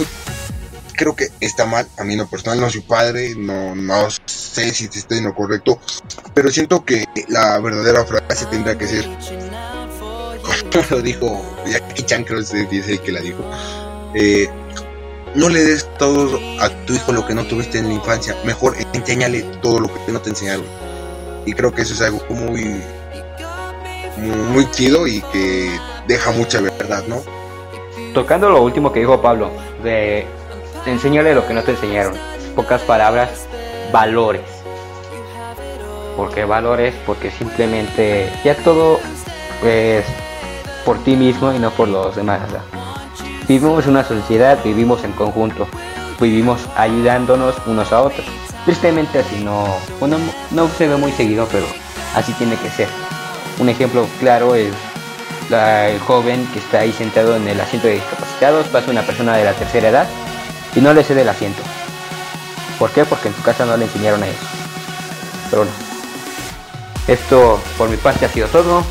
creo 0.93 1.15
que 1.15 1.29
está 1.39 1.65
mal. 1.65 1.87
A 1.97 2.03
mí 2.03 2.15
no 2.15 2.27
personal 2.27 2.59
no 2.59 2.69
soy 2.69 2.81
padre, 2.81 3.35
no, 3.35 3.75
no 3.75 4.09
sé 4.25 4.73
si 4.73 4.85
estoy 4.85 5.17
en 5.17 5.25
lo 5.25 5.35
correcto. 5.35 5.79
Pero 6.33 6.51
siento 6.51 6.85
que 6.85 7.05
la 7.27 7.59
verdadera 7.59 8.05
frase 8.05 8.45
tendría 8.45 8.77
que 8.77 8.87
ser, 8.87 9.07
lo 10.89 11.01
dijo 11.01 11.41
Jackie 11.65 12.03
Chan, 12.03 12.23
creo 12.23 12.39
que 12.43 12.79
el 12.79 13.01
que 13.01 13.11
la 13.11 13.21
dijo. 13.21 13.43
Eh, 14.15 14.49
no 15.35 15.49
le 15.49 15.63
des 15.63 15.87
todo 15.97 16.39
a 16.59 16.69
tu 16.85 16.93
hijo 16.93 17.11
lo 17.11 17.25
que 17.25 17.33
no 17.33 17.43
tuviste 17.45 17.79
en 17.79 17.87
la 17.87 17.93
infancia. 17.93 18.35
Mejor 18.45 18.75
enséñale 18.93 19.41
todo 19.61 19.79
lo 19.79 20.05
que 20.05 20.11
no 20.11 20.21
te 20.21 20.29
enseñaron. 20.29 20.65
Y 21.45 21.53
creo 21.53 21.73
que 21.73 21.81
eso 21.81 21.93
es 21.93 22.01
algo 22.01 22.23
muy 22.29 22.81
muy 24.51 24.69
chido 24.71 25.07
y 25.07 25.21
que 25.33 25.69
deja 26.07 26.31
mucha 26.31 26.61
verdad, 26.61 27.03
¿no? 27.07 27.21
Tocando 28.13 28.49
lo 28.49 28.61
último 28.61 28.91
que 28.93 28.99
dijo 28.99 29.21
Pablo, 29.21 29.51
de 29.83 30.25
enséñale 30.85 31.33
lo 31.33 31.47
que 31.47 31.53
no 31.53 31.63
te 31.63 31.71
enseñaron. 31.71 32.13
Pocas 32.55 32.81
palabras, 32.83 33.47
valores. 33.91 34.41
¿Por 36.15 36.31
qué 36.31 36.45
valores? 36.45 36.93
Porque 37.07 37.31
simplemente 37.31 38.31
ya 38.43 38.55
todo 38.55 38.99
es 39.65 40.05
por 40.85 40.97
ti 41.03 41.15
mismo 41.15 41.53
y 41.53 41.59
no 41.59 41.71
por 41.71 41.87
los 41.87 42.15
demás. 42.15 42.41
vivimos 43.47 43.85
en 43.85 43.91
una 43.91 44.03
sociedad, 44.03 44.57
vivimos 44.63 45.03
en 45.03 45.11
conjunto, 45.13 45.67
vivimos 46.19 46.61
ayudándonos 46.75 47.55
unos 47.65 47.91
a 47.91 48.01
otros. 48.01 48.25
Tristemente 48.65 49.19
así 49.19 49.43
no, 49.43 49.65
bueno, 49.99 50.17
no 50.51 50.67
se 50.69 50.87
ve 50.87 50.95
muy 50.95 51.11
seguido, 51.11 51.47
pero 51.51 51.65
así 52.15 52.33
tiene 52.33 52.55
que 52.57 52.69
ser. 52.69 52.87
Un 53.59 53.69
ejemplo 53.69 54.07
claro 54.19 54.55
es 54.55 54.73
el 55.51 55.99
joven 55.99 56.47
que 56.53 56.59
está 56.59 56.79
ahí 56.79 56.91
sentado 56.91 57.35
en 57.35 57.47
el 57.47 57.59
asiento 57.59 57.87
de 57.87 57.95
discapacitados, 57.95 58.67
pasa 58.67 58.91
una 58.91 59.01
persona 59.03 59.35
de 59.35 59.45
la 59.45 59.53
tercera 59.53 59.89
edad 59.89 60.07
y 60.75 60.81
no 60.81 60.93
le 60.93 61.03
cede 61.03 61.21
el 61.21 61.29
asiento. 61.29 61.61
¿Por 62.79 62.89
qué? 62.91 63.05
Porque 63.05 63.27
en 63.27 63.35
su 63.35 63.43
casa 63.43 63.65
no 63.65 63.77
le 63.77 63.85
enseñaron 63.85 64.23
a 64.23 64.27
eso. 64.27 64.39
Pero 65.49 65.63
bueno, 65.63 65.71
esto 67.07 67.61
por 67.77 67.89
mi 67.89 67.97
parte 67.97 68.25
ha 68.25 68.29
sido 68.29 68.47
todo. 68.47 68.83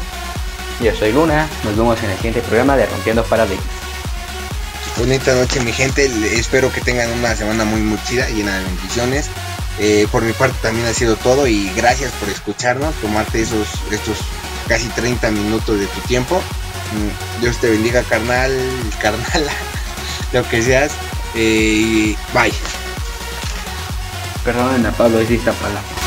Yo 0.82 0.92
soy 0.96 1.12
Luna, 1.12 1.48
nos 1.62 1.76
vemos 1.76 2.02
en 2.02 2.10
el 2.10 2.16
siguiente 2.16 2.40
programa 2.40 2.76
de 2.76 2.86
Rompiendo 2.86 3.22
Paradigmas. 3.22 3.64
Bonita 4.98 5.32
noche 5.32 5.60
mi 5.60 5.72
gente, 5.72 6.10
espero 6.36 6.72
que 6.72 6.80
tengan 6.80 7.08
una 7.12 7.36
semana 7.36 7.64
muy 7.64 7.80
muy 7.80 8.02
chida, 8.02 8.28
llena 8.28 8.58
de 8.58 8.64
bendiciones 8.64 9.30
Eh, 9.78 10.08
por 10.10 10.22
mi 10.24 10.32
parte 10.32 10.56
también 10.60 10.86
ha 10.86 10.92
sido 10.92 11.14
todo 11.16 11.46
y 11.46 11.70
gracias 11.76 12.10
por 12.12 12.28
escucharnos, 12.28 12.94
tomarte 12.96 13.42
esos, 13.42 13.68
estos 13.92 14.18
casi 14.66 14.88
30 14.88 15.30
minutos 15.30 15.78
de 15.78 15.86
tu 15.86 16.00
tiempo. 16.00 16.42
Mm, 16.92 17.42
Dios 17.42 17.58
te 17.58 17.70
bendiga, 17.70 18.02
carnal, 18.02 18.52
carnala, 19.00 19.52
lo 20.32 20.48
que 20.48 20.62
seas. 20.62 20.90
Eh, 21.36 22.16
bye. 22.34 22.52
Perdón, 24.44 24.92
Pablo, 24.98 25.20
es 25.20 25.30
esta 25.30 25.52
palabra. 25.52 26.01